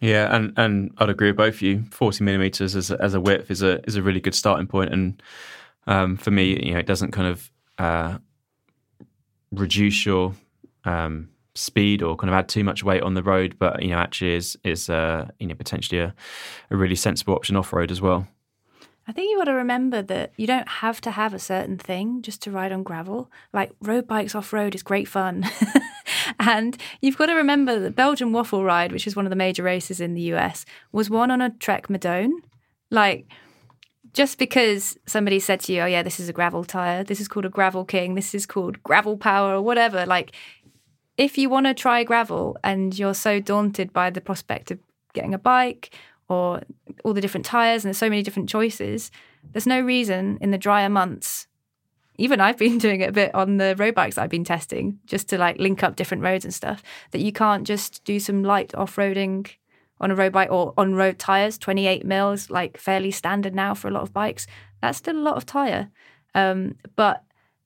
[0.00, 1.84] Yeah, and, and I'd agree with both of you.
[1.90, 4.92] Forty millimeters as a, as a width is a is a really good starting point,
[4.92, 5.22] and
[5.86, 8.18] um, for me, you know, it doesn't kind of uh,
[9.52, 10.34] reduce your
[10.84, 13.96] um, speed or kind of add too much weight on the road, but you know,
[13.98, 16.14] actually is is uh, you know potentially a,
[16.70, 18.26] a really sensible option off road as well.
[19.06, 22.22] I think you got to remember that you don't have to have a certain thing
[22.22, 23.30] just to ride on gravel.
[23.52, 25.44] Like road bikes off road is great fun.
[26.38, 29.64] and you've got to remember that Belgian Waffle Ride, which is one of the major
[29.64, 32.32] races in the US, was won on a Trek Madone.
[32.90, 33.26] Like,
[34.12, 37.28] just because somebody said to you, oh, yeah, this is a gravel tire, this is
[37.28, 40.32] called a Gravel King, this is called Gravel Power, or whatever, like,
[41.16, 44.78] if you want to try gravel and you're so daunted by the prospect of
[45.12, 45.94] getting a bike
[46.32, 46.62] or
[47.04, 49.10] all the different tires and there's so many different choices,
[49.52, 51.46] there's no reason in the drier months.
[52.16, 55.28] Even I've been doing it a bit on the road bikes I've been testing, just
[55.28, 56.82] to like link up different roads and stuff.
[57.10, 59.48] That you can't just do some light off roading
[60.00, 61.58] on a road bike or on road tires.
[61.58, 64.46] 28 mils, like fairly standard now for a lot of bikes.
[64.80, 65.90] That's still a lot of tire.
[66.34, 67.24] Um, but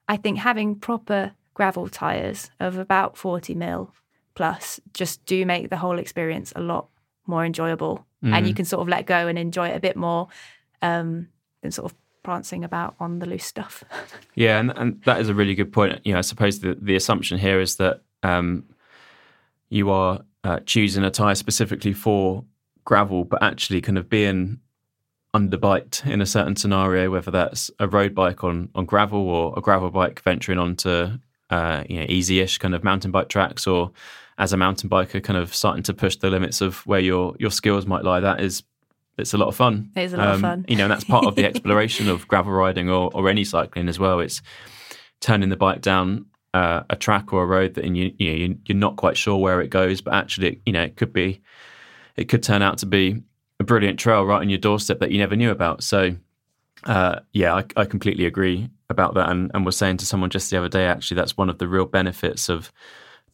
[0.08, 3.92] I think having proper gravel tires of about 40 mil
[4.34, 6.88] plus just do make the whole experience a lot
[7.28, 8.32] more enjoyable mm.
[8.32, 10.28] and you can sort of let go and enjoy it a bit more
[10.82, 11.28] um,
[11.62, 13.84] than sort of prancing about on the loose stuff.
[14.34, 16.00] yeah, and, and that is a really good point.
[16.04, 18.64] You know, I suppose the, the assumption here is that um,
[19.68, 22.44] you are uh, choosing a tire specifically for
[22.84, 24.60] gravel, but actually kind of being
[25.34, 29.60] underbite in a certain scenario, whether that's a road bike on on gravel or a
[29.60, 31.08] gravel bike venturing onto
[31.50, 33.92] uh, you know easy-ish kind of mountain bike tracks, or
[34.38, 37.50] as a mountain biker, kind of starting to push the limits of where your your
[37.50, 38.20] skills might lie.
[38.20, 38.62] That is
[39.18, 39.90] it's a lot of fun.
[39.96, 40.64] It is a lot um, of fun.
[40.68, 43.88] You know, and that's part of the exploration of gravel riding or, or any cycling
[43.88, 44.20] as well.
[44.20, 44.42] It's
[45.20, 46.26] turning the bike down
[46.56, 49.60] uh, a track or a road that you, you know, you're not quite sure where
[49.60, 51.42] it goes, but actually, you know, it could be,
[52.16, 53.22] it could turn out to be
[53.60, 55.82] a brilliant trail right on your doorstep that you never knew about.
[55.82, 56.16] So,
[56.84, 60.50] uh, yeah, I, I, completely agree about that, and, and was saying to someone just
[60.50, 62.72] the other day, actually, that's one of the real benefits of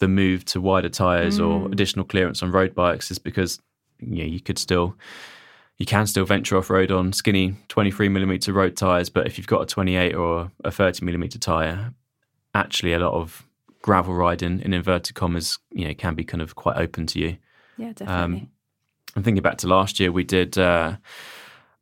[0.03, 1.46] the move to wider tires mm.
[1.46, 3.61] or additional clearance on road bikes, is because
[4.00, 4.96] you know, you could still
[5.78, 9.46] you can still venture off road on skinny 23 millimeter road tires, but if you've
[9.46, 11.94] got a 28 or a 30 millimeter tire,
[12.53, 13.46] actually a lot of
[13.80, 17.36] gravel riding in inverted commas, you know, can be kind of quite open to you.
[17.78, 18.14] Yeah, definitely.
[18.14, 18.48] Um,
[19.14, 20.96] I'm thinking back to last year, we did uh,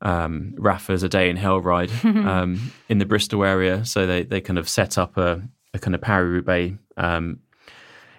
[0.03, 3.85] um, Rapha's a day in hell ride um, in the Bristol area.
[3.85, 5.43] So they, they kind of set up a,
[5.75, 7.41] a kind of Paris Roubaix um,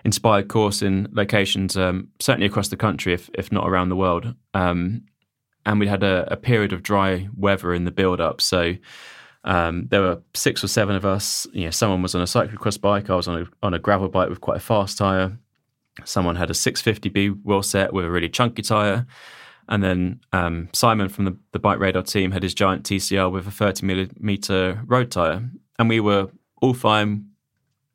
[0.03, 4.33] inspired course in locations, um, certainly across the country, if, if not around the world.
[4.53, 5.03] Um,
[5.65, 8.41] and we'd had a, a, period of dry weather in the build up.
[8.41, 8.75] So
[9.43, 11.47] um, there were six or seven of us.
[11.53, 13.09] You know, someone was on a cyclocross bike.
[13.09, 15.37] I was on a, on a gravel bike with quite a fast tire.
[16.05, 19.05] Someone had a 650B wheel set with a really chunky tire.
[19.69, 23.51] And then um, Simon from the, the BikeRadar team had his giant TCR with a
[23.51, 25.49] 30 millimeter road tire.
[25.77, 26.29] And we were
[26.61, 27.30] all fine.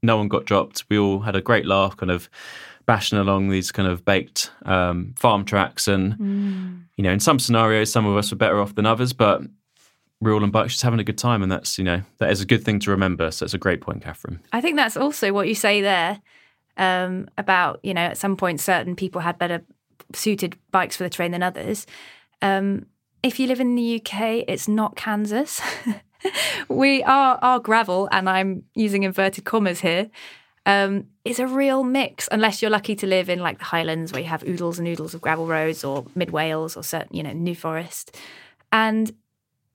[0.06, 0.84] No one got dropped.
[0.88, 2.30] We all had a great laugh, kind of
[2.86, 5.88] bashing along these kind of baked um, farm tracks.
[5.88, 6.82] And, mm.
[6.96, 9.42] you know, in some scenarios, some of us were better off than others, but
[10.20, 11.42] we're all on bikes just having a good time.
[11.42, 13.30] And that's, you know, that is a good thing to remember.
[13.30, 14.40] So it's a great point, Katherine.
[14.52, 16.20] I think that's also what you say there
[16.76, 19.62] um, about, you know, at some point certain people had better
[20.14, 21.86] suited bikes for the terrain than others.
[22.40, 22.86] Um,
[23.22, 25.60] if you live in the UK, it's not Kansas.
[26.68, 30.10] we are our gravel, and I'm using inverted commas here
[30.66, 34.20] um, is a real mix, unless you're lucky to live in like the Highlands where
[34.20, 37.32] you have oodles and oodles of gravel roads, or mid Wales, or certain, you know,
[37.32, 38.16] New Forest.
[38.72, 39.12] And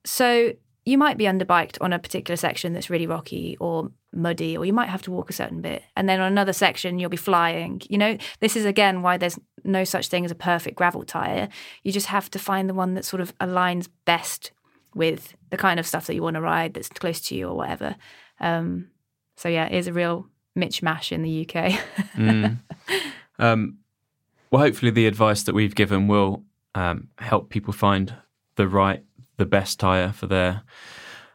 [0.04, 0.52] so
[0.86, 4.74] you might be underbiked on a particular section that's really rocky or muddy, or you
[4.74, 5.82] might have to walk a certain bit.
[5.96, 7.82] And then on another section, you'll be flying.
[7.90, 11.48] You know, this is again why there's no such thing as a perfect gravel tire.
[11.84, 14.52] You just have to find the one that sort of aligns best
[14.94, 17.56] with the kind of stuff that you want to ride that's close to you or
[17.56, 17.96] whatever.
[18.40, 18.90] Um,
[19.36, 21.72] so yeah, it is a real Mitch Mash in the UK.
[22.16, 22.58] mm.
[23.40, 23.78] um,
[24.50, 26.44] well, hopefully, the advice that we've given will
[26.76, 28.14] um, help people find
[28.56, 29.04] the right,
[29.38, 30.64] the best tyre for their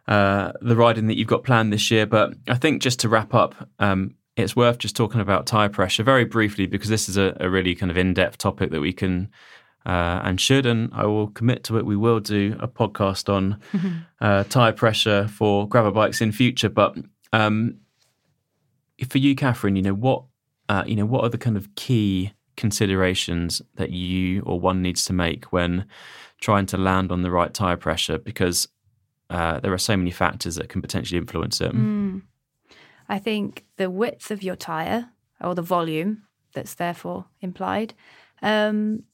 [0.07, 2.07] uh, the riding that you've got planned this year.
[2.07, 6.03] But I think just to wrap up, um, it's worth just talking about tire pressure
[6.03, 9.31] very briefly because this is a, a really kind of in-depth topic that we can
[9.87, 11.87] uh, and should, and I will commit to it.
[11.87, 13.61] We will do a podcast on
[14.21, 16.69] uh, tire pressure for gravel bikes in future.
[16.69, 16.97] But
[17.33, 17.79] um,
[19.09, 20.25] for you, Katherine, you know what
[20.69, 25.05] uh, you know what are the kind of key considerations that you or one needs
[25.05, 25.87] to make when
[26.41, 28.67] trying to land on the right tire pressure because
[29.31, 31.73] uh, there are so many factors that can potentially influence it.
[31.73, 32.23] Mm.
[33.09, 35.11] I think the width of your tire
[35.41, 36.23] or the volume
[36.55, 37.95] that's therefore implied,
[38.43, 39.05] um,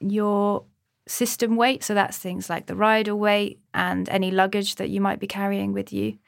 [0.00, 0.64] your
[1.06, 5.20] system weight, so that's things like the rider weight and any luggage that you might
[5.20, 6.18] be carrying with you,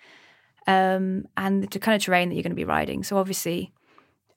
[0.66, 3.02] um, and the kind of terrain that you're going to be riding.
[3.02, 3.72] So obviously,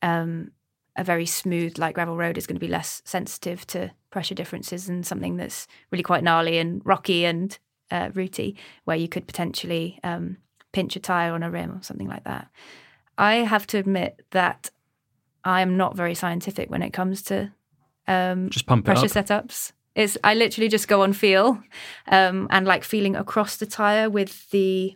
[0.01, 0.51] um,
[0.95, 4.87] a very smooth like gravel road is going to be less sensitive to pressure differences
[4.87, 7.57] than something that's really quite gnarly and rocky and
[7.91, 10.37] uh, rooty, where you could potentially um,
[10.71, 12.47] pinch a tire on a rim or something like that.
[13.17, 14.71] I have to admit that
[15.43, 17.51] I am not very scientific when it comes to
[18.07, 19.11] um, Just pump pressure up.
[19.25, 19.71] setups.
[19.95, 21.61] It's I literally just go on feel
[22.07, 24.95] um, and like feeling across the tire with the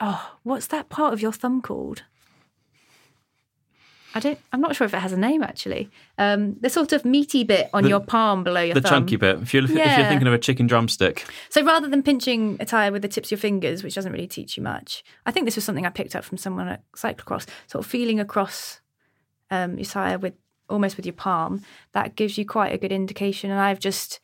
[0.00, 2.02] oh what's that part of your thumb called?
[4.14, 4.38] I don't.
[4.50, 5.90] I'm not sure if it has a name actually.
[6.16, 8.82] Um, the sort of meaty bit on The- your palm below your thumb.
[8.82, 9.00] The thumb.
[9.02, 9.42] chunky bit.
[9.42, 12.90] If you're if you're thinking of a chicken drumstick, So rather than pinching a tire
[12.90, 15.54] with the tips of your fingers, which doesn't really teach you much, I think this
[15.56, 17.46] was something I picked up from someone at cyclocross.
[17.66, 18.80] Sort of feeling across
[19.50, 20.32] um, your tire with
[20.68, 21.62] almost with your palm,
[21.92, 23.50] that gives you quite a good indication.
[23.50, 24.20] And I've just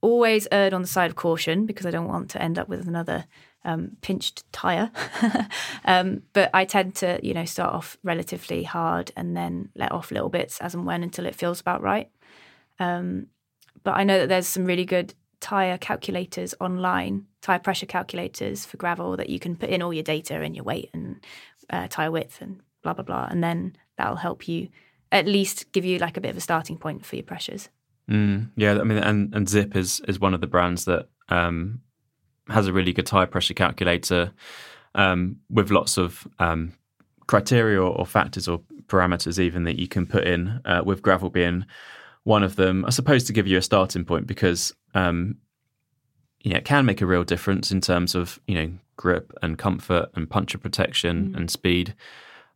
[0.00, 2.86] always erred on the side of caution because I don't want to end up with
[2.88, 3.26] another
[3.64, 4.90] um, pinched tire.
[5.84, 10.10] um, but I tend to, you know, start off relatively hard and then let off
[10.10, 12.08] little bits as and when until it feels about right.
[12.78, 13.26] Um,
[13.82, 18.76] but I know that there's some really good tire calculators online, tire pressure calculators for
[18.76, 21.24] gravel that you can put in all your data and your weight and
[21.70, 24.68] uh, tire width and blah blah blah, and then that'll help you
[25.12, 27.68] at least give you like a bit of a starting point for your pressures.
[28.08, 31.80] Mm, yeah, I mean, and, and Zipp is is one of the brands that um,
[32.48, 34.32] has a really good tire pressure calculator
[34.94, 36.72] um, with lots of um,
[37.26, 40.60] criteria or, or factors or parameters even that you can put in.
[40.64, 41.64] Uh, with gravel being
[42.24, 45.36] one of them, I suppose to give you a starting point because um,
[46.42, 49.56] you know it can make a real difference in terms of you know grip and
[49.56, 51.94] comfort and puncture protection and speed.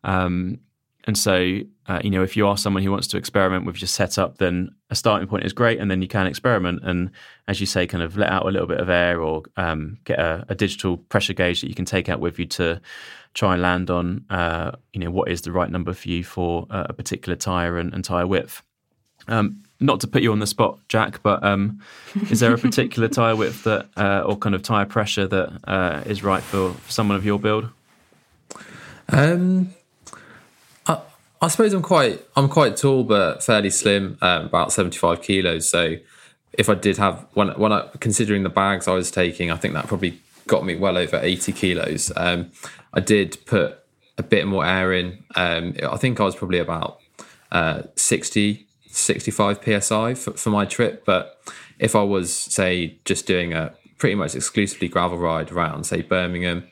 [0.03, 0.59] Um,
[1.07, 3.89] and so, uh, you know, if you are someone who wants to experiment with your
[3.89, 6.81] setup, then a starting point is great, and then you can experiment.
[6.83, 7.11] And
[7.47, 10.19] as you say, kind of let out a little bit of air, or um, get
[10.19, 12.81] a, a digital pressure gauge that you can take out with you to
[13.35, 16.67] try and land on, uh, you know, what is the right number for you for
[16.71, 18.63] uh, a particular tire and, and tire width.
[19.29, 21.81] Um, not to put you on the spot, Jack, but um,
[22.31, 26.03] is there a particular tire width that, uh, or kind of tire pressure that uh,
[26.07, 27.69] is right for someone of your build?
[29.11, 29.75] Um,
[31.45, 35.69] I, suppose I'm quite I'm quite tall but fairly slim, um, about 75 kilos.
[35.69, 35.97] So
[36.53, 39.75] if I did have when when I considering the bags I was taking, I think
[39.75, 42.13] that probably got me well over 80 kilos.
[42.17, 42.51] Um,
[42.93, 43.79] I did put
[44.17, 45.25] a bit more air in.
[45.35, 46.99] Um, I think I was probably about
[47.53, 51.05] uh, 60 65 psi for, for my trip.
[51.05, 51.41] But
[51.79, 56.71] if I was say just doing a pretty much exclusively gravel ride around say Birmingham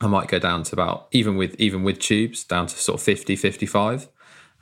[0.00, 3.04] I might go down to about even with even with tubes down to sort of
[3.04, 4.08] 50 55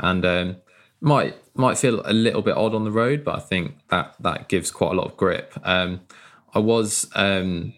[0.00, 0.56] and um,
[1.00, 4.48] might might feel a little bit odd on the road but I think that that
[4.48, 5.54] gives quite a lot of grip.
[5.62, 6.00] Um,
[6.54, 7.72] I was um,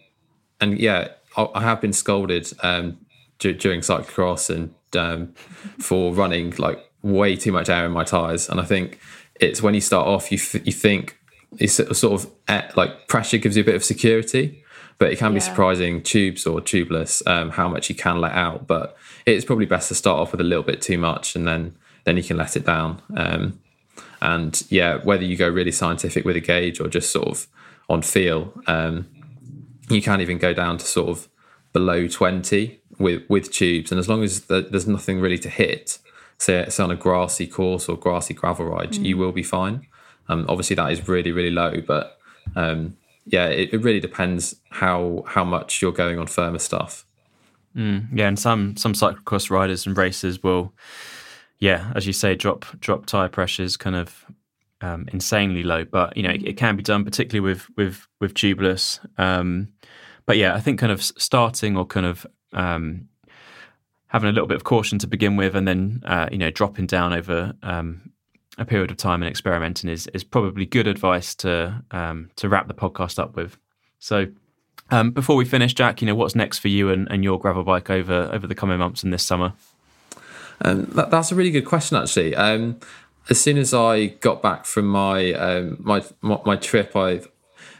[0.59, 2.97] and yeah I, I have been scolded um,
[3.39, 5.33] d- during cyclocross and um,
[5.79, 8.99] for running like way too much air in my tires and I think
[9.35, 11.17] it's when you start off you f- you think
[11.57, 14.60] it's sort of eh, like pressure gives you a bit of security
[15.01, 18.67] but it can be surprising tubes or tubeless um, how much you can let out
[18.67, 18.95] but
[19.25, 22.17] it's probably best to start off with a little bit too much and then then
[22.17, 23.01] you can let it down.
[23.17, 23.59] Um,
[24.21, 27.47] and yeah whether you go really scientific with a gauge or just sort of
[27.89, 29.07] on feel um,
[29.89, 31.27] you can even go down to sort of
[31.73, 33.91] below 20 with with tubes.
[33.91, 35.97] And as long as the, there's nothing really to hit
[36.37, 39.87] say it's on a grassy course or grassy gravel ride you will be fine.
[40.29, 42.19] Um, obviously that is really really low but
[42.55, 47.05] um, yeah it, it really depends how how much you're going on firmer stuff
[48.13, 50.73] Yeah, and some some cyclocross riders and racers will,
[51.59, 54.25] yeah, as you say, drop drop tire pressures kind of
[54.81, 55.85] um, insanely low.
[55.85, 58.99] But you know, it, it can be done, particularly with with with tubeless.
[59.17, 59.69] Um,
[60.25, 63.07] but yeah, I think kind of starting or kind of um,
[64.07, 66.87] having a little bit of caution to begin with, and then uh, you know dropping
[66.87, 68.11] down over um,
[68.61, 72.67] a period of time and experimenting is is probably good advice to um, to wrap
[72.67, 73.57] the podcast up with.
[73.99, 74.27] So.
[74.93, 77.63] Um, before we finish, Jack, you know what's next for you and, and your gravel
[77.63, 79.53] bike over over the coming months and this summer?
[80.65, 82.35] Um, that, that's a really good question, actually.
[82.35, 82.77] Um,
[83.29, 87.21] as soon as I got back from my um, my, my, my trip, I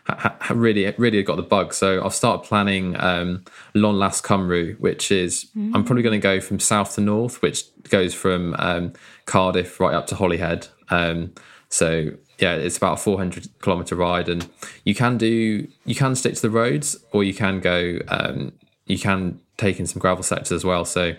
[0.07, 1.73] ha, ha, really really got the bug.
[1.73, 3.43] So I've started planning um,
[3.75, 5.75] Lôn Las Cymru, which is mm.
[5.75, 8.93] I'm probably going to go from south to north, which goes from um,
[9.25, 10.67] Cardiff right up to Holyhead.
[10.89, 11.33] Um,
[11.69, 14.49] so yeah, it's about a 400 kilometer ride, and
[14.83, 18.53] you can do you can stick to the roads, or you can go um,
[18.85, 20.85] you can take in some gravel sectors as well.
[20.85, 21.13] So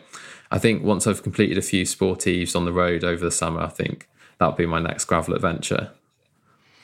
[0.50, 3.68] I think once I've completed a few sportives on the road over the summer, I
[3.68, 5.90] think that'll be my next gravel adventure.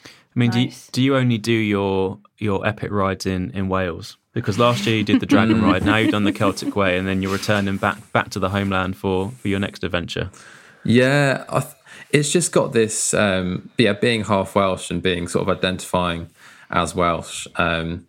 [0.05, 0.55] I mean, nice.
[0.55, 4.16] do, you, do you only do your your epic rides in, in Wales?
[4.33, 7.09] Because last year you did the Dragon Ride, now you've done the Celtic Way, and
[7.09, 10.31] then you're returning back back to the homeland for, for your next adventure.
[10.85, 11.74] Yeah, th-
[12.11, 16.31] it's just got this, um, yeah, being half Welsh and being sort of identifying
[16.70, 17.47] as Welsh.
[17.57, 18.07] Um,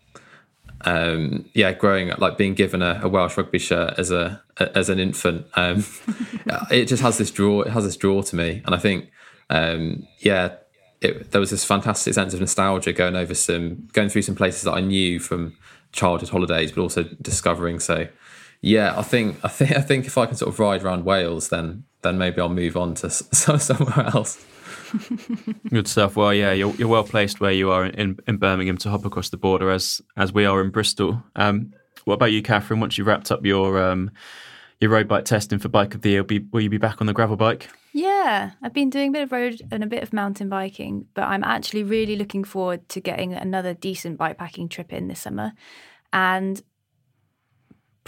[0.81, 4.77] um, yeah, growing up, like being given a, a, Welsh rugby shirt as a, a
[4.77, 5.83] as an infant, um,
[6.71, 7.61] it just has this draw.
[7.61, 9.09] It has this draw to me, and I think,
[9.49, 10.53] um, yeah,
[11.01, 14.63] it, there was this fantastic sense of nostalgia going over some, going through some places
[14.63, 15.57] that I knew from
[15.91, 17.79] childhood holidays, but also discovering.
[17.79, 18.07] So,
[18.61, 21.49] yeah, I think I think I think if I can sort of ride around Wales,
[21.49, 24.43] then then maybe I'll move on to somewhere else.
[25.69, 26.15] Good stuff.
[26.15, 29.29] Well, yeah, you're, you're well placed where you are in, in Birmingham to hop across
[29.29, 31.23] the border as as we are in Bristol.
[31.35, 31.73] Um,
[32.05, 32.79] what about you, Katherine?
[32.79, 34.11] Once you've wrapped up your um,
[34.79, 37.01] your road bike testing for Bike of the Year, will, be, will you be back
[37.01, 37.69] on the gravel bike?
[37.91, 41.23] Yeah, I've been doing a bit of road and a bit of mountain biking, but
[41.23, 45.53] I'm actually really looking forward to getting another decent bikepacking trip in this summer.
[46.13, 46.61] And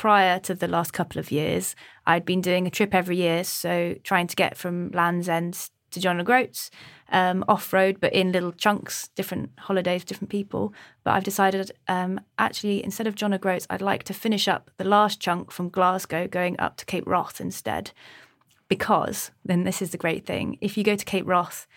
[0.01, 1.75] prior to the last couple of years,
[2.07, 5.99] I'd been doing a trip every year, so trying to get from Land's End to
[5.99, 6.71] John O'Groats,
[7.11, 10.73] um, off road, but in little chunks, different holidays, different people.
[11.03, 14.85] But I've decided um, actually, instead of John O'Groats, I'd like to finish up the
[14.85, 17.91] last chunk from Glasgow going up to Cape Wrath instead.
[18.69, 21.67] Because, then this is the great thing, if you go to Cape Wrath,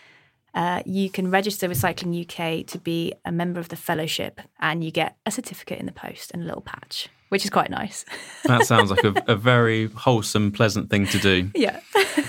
[0.55, 4.83] uh, you can register with Cycling UK to be a member of the fellowship and
[4.83, 8.05] you get a certificate in the post and a little patch, which is quite nice.
[8.45, 11.51] that sounds like a, a, very wholesome, pleasant thing to do.
[11.57, 11.81] Yeah.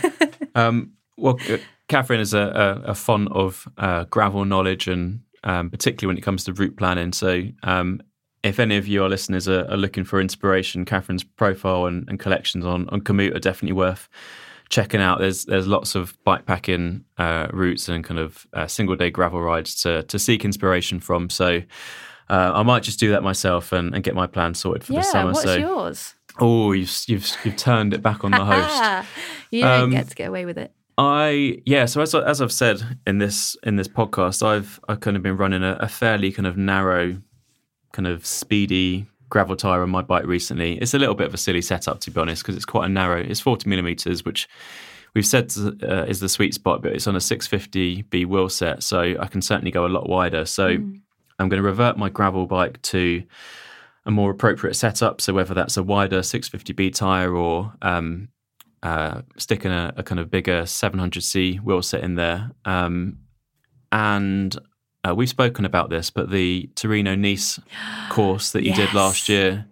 [0.56, 1.38] um, well,
[1.88, 2.40] Katherine is a,
[2.86, 6.76] a, a font of uh, gravel knowledge, and um, particularly when it comes to route
[6.76, 7.14] planning.
[7.14, 8.02] So, um,
[8.42, 12.66] if any of your listeners are, are, looking for inspiration, Katherine's profile and, and, collections
[12.66, 14.10] on on Komoot are definitely worth
[14.70, 15.20] checking out.
[15.20, 19.80] There's there's lots of bikepacking uh, routes and kind of uh, single day gravel rides
[19.84, 21.30] to to seek inspiration from.
[21.30, 21.62] So.
[22.30, 25.00] Uh, I might just do that myself and, and get my plan sorted for yeah,
[25.00, 25.32] the summer.
[25.32, 26.16] What's so, yours?
[26.40, 29.08] Oh, you've you've you've turned it back on the host.
[29.52, 30.74] you don't um, get to get away with it.
[30.98, 35.18] I yeah, so as as I've said in this in this podcast, I've I've kind
[35.18, 37.22] of been running a, a fairly kind of narrow,
[37.92, 40.78] kind of speedy gravel tire on my bike recently.
[40.78, 42.90] It's a little bit of a silly setup to be honest, because it's quite a
[42.90, 43.20] narrow.
[43.20, 44.48] It's forty millimeters, which
[45.14, 45.54] we've said
[45.84, 49.42] uh, is the sweet spot, but it's on a 650B wheel set, so I can
[49.42, 50.46] certainly go a lot wider.
[50.46, 51.02] So mm.
[51.40, 53.24] I'm going to revert my gravel bike to
[54.06, 55.20] a more appropriate setup.
[55.22, 58.30] So whether that's a wider 650B tire or um,
[58.84, 62.52] uh, sticking a, a, kind of bigger 700C wheel set in there.
[62.66, 63.20] Um,
[63.92, 64.56] and
[65.04, 67.60] uh, we've spoken about this, but the Torino Nice
[68.10, 68.78] course that you yes.
[68.78, 69.66] did last year,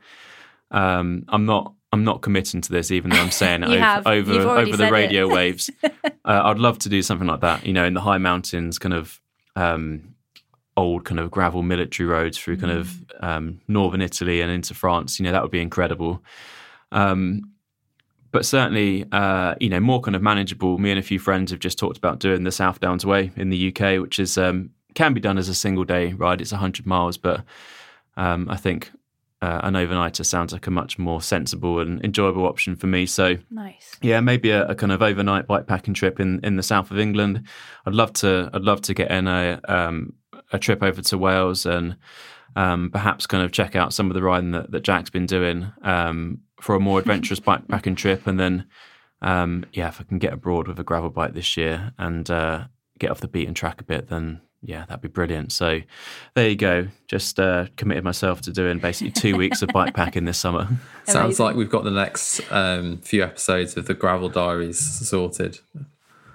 [0.72, 1.74] um, I'm not.
[1.92, 3.68] I'm not committing to this, even though I'm saying it
[4.08, 5.70] over over, over the radio waves.
[5.84, 5.92] uh,
[6.26, 9.22] I'd love to do something like that, you know, in the high mountains, kind of
[9.56, 10.13] um,
[10.76, 12.80] old kind of gravel military roads through kind mm.
[12.80, 15.20] of um, northern Italy and into France.
[15.20, 16.24] You know, that would be incredible.
[16.92, 17.54] Um,
[18.32, 20.80] but certainly, uh, you know, more kind of manageable.
[20.80, 23.52] Me and a few friends have just talked about doing the South Downs Way in
[23.52, 26.42] the UK, which is um, can be done as a single day ride.
[26.42, 27.44] It's 100 miles, but
[28.18, 28.92] um, I think
[29.44, 33.06] uh, an overnighter sounds like a much more sensible and enjoyable option for me.
[33.06, 33.98] So, nice.
[34.02, 36.98] Yeah, maybe a, a kind of overnight bike packing trip in, in the south of
[36.98, 37.46] England.
[37.86, 38.50] I'd love to.
[38.52, 40.14] I'd love to get in a um,
[40.54, 41.98] a trip over to Wales and
[42.56, 45.72] um, perhaps kind of check out some of the riding that, that Jack's been doing.
[45.82, 48.66] Um, for a more adventurous bikepacking trip, and then
[49.22, 52.66] um, yeah, if I can get abroad with a gravel bike this year and uh,
[53.00, 55.52] get off the beaten track a bit, then yeah, that'd be brilliant.
[55.52, 55.82] So
[56.36, 56.88] there you go.
[57.08, 60.68] Just uh, committed myself to doing basically two weeks of bikepacking this summer.
[61.04, 65.60] Sounds like we've got the next um, few episodes of the Gravel Diaries sorted.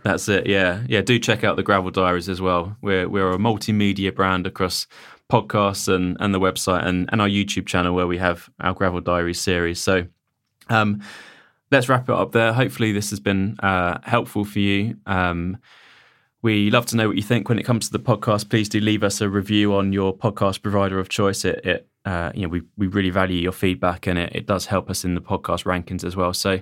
[0.03, 0.47] That's it.
[0.47, 1.01] Yeah, yeah.
[1.01, 2.77] Do check out the Gravel Diaries as well.
[2.81, 4.87] We're we're a multimedia brand across
[5.31, 9.01] podcasts and and the website and and our YouTube channel where we have our Gravel
[9.01, 9.81] Diaries series.
[9.81, 10.07] So
[10.69, 11.03] um,
[11.71, 12.53] let's wrap it up there.
[12.53, 14.97] Hopefully, this has been uh, helpful for you.
[15.07, 15.59] Um,
[16.41, 18.49] we love to know what you think when it comes to the podcast.
[18.49, 21.45] Please do leave us a review on your podcast provider of choice.
[21.45, 24.67] It, it uh, you know, we we really value your feedback, and it, it does
[24.67, 26.33] help us in the podcast rankings as well.
[26.33, 26.61] So,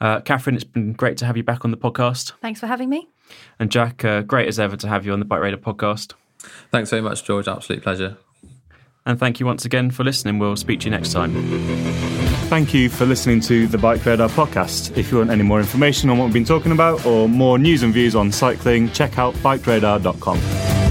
[0.00, 2.32] Uh, Katherine, it's been great to have you back on the podcast.
[2.42, 3.08] Thanks for having me.
[3.58, 6.12] And Jack, uh, great as ever to have you on the BikeRadar podcast.
[6.70, 7.48] Thanks very much, George.
[7.48, 8.16] Absolute pleasure.
[9.04, 10.38] And thank you once again for listening.
[10.38, 11.32] We'll speak to you next time.
[12.48, 14.96] Thank you for listening to the BikeRadar podcast.
[14.96, 17.82] If you want any more information on what we've been talking about or more news
[17.82, 20.85] and views on cycling, check out bikeradar.com.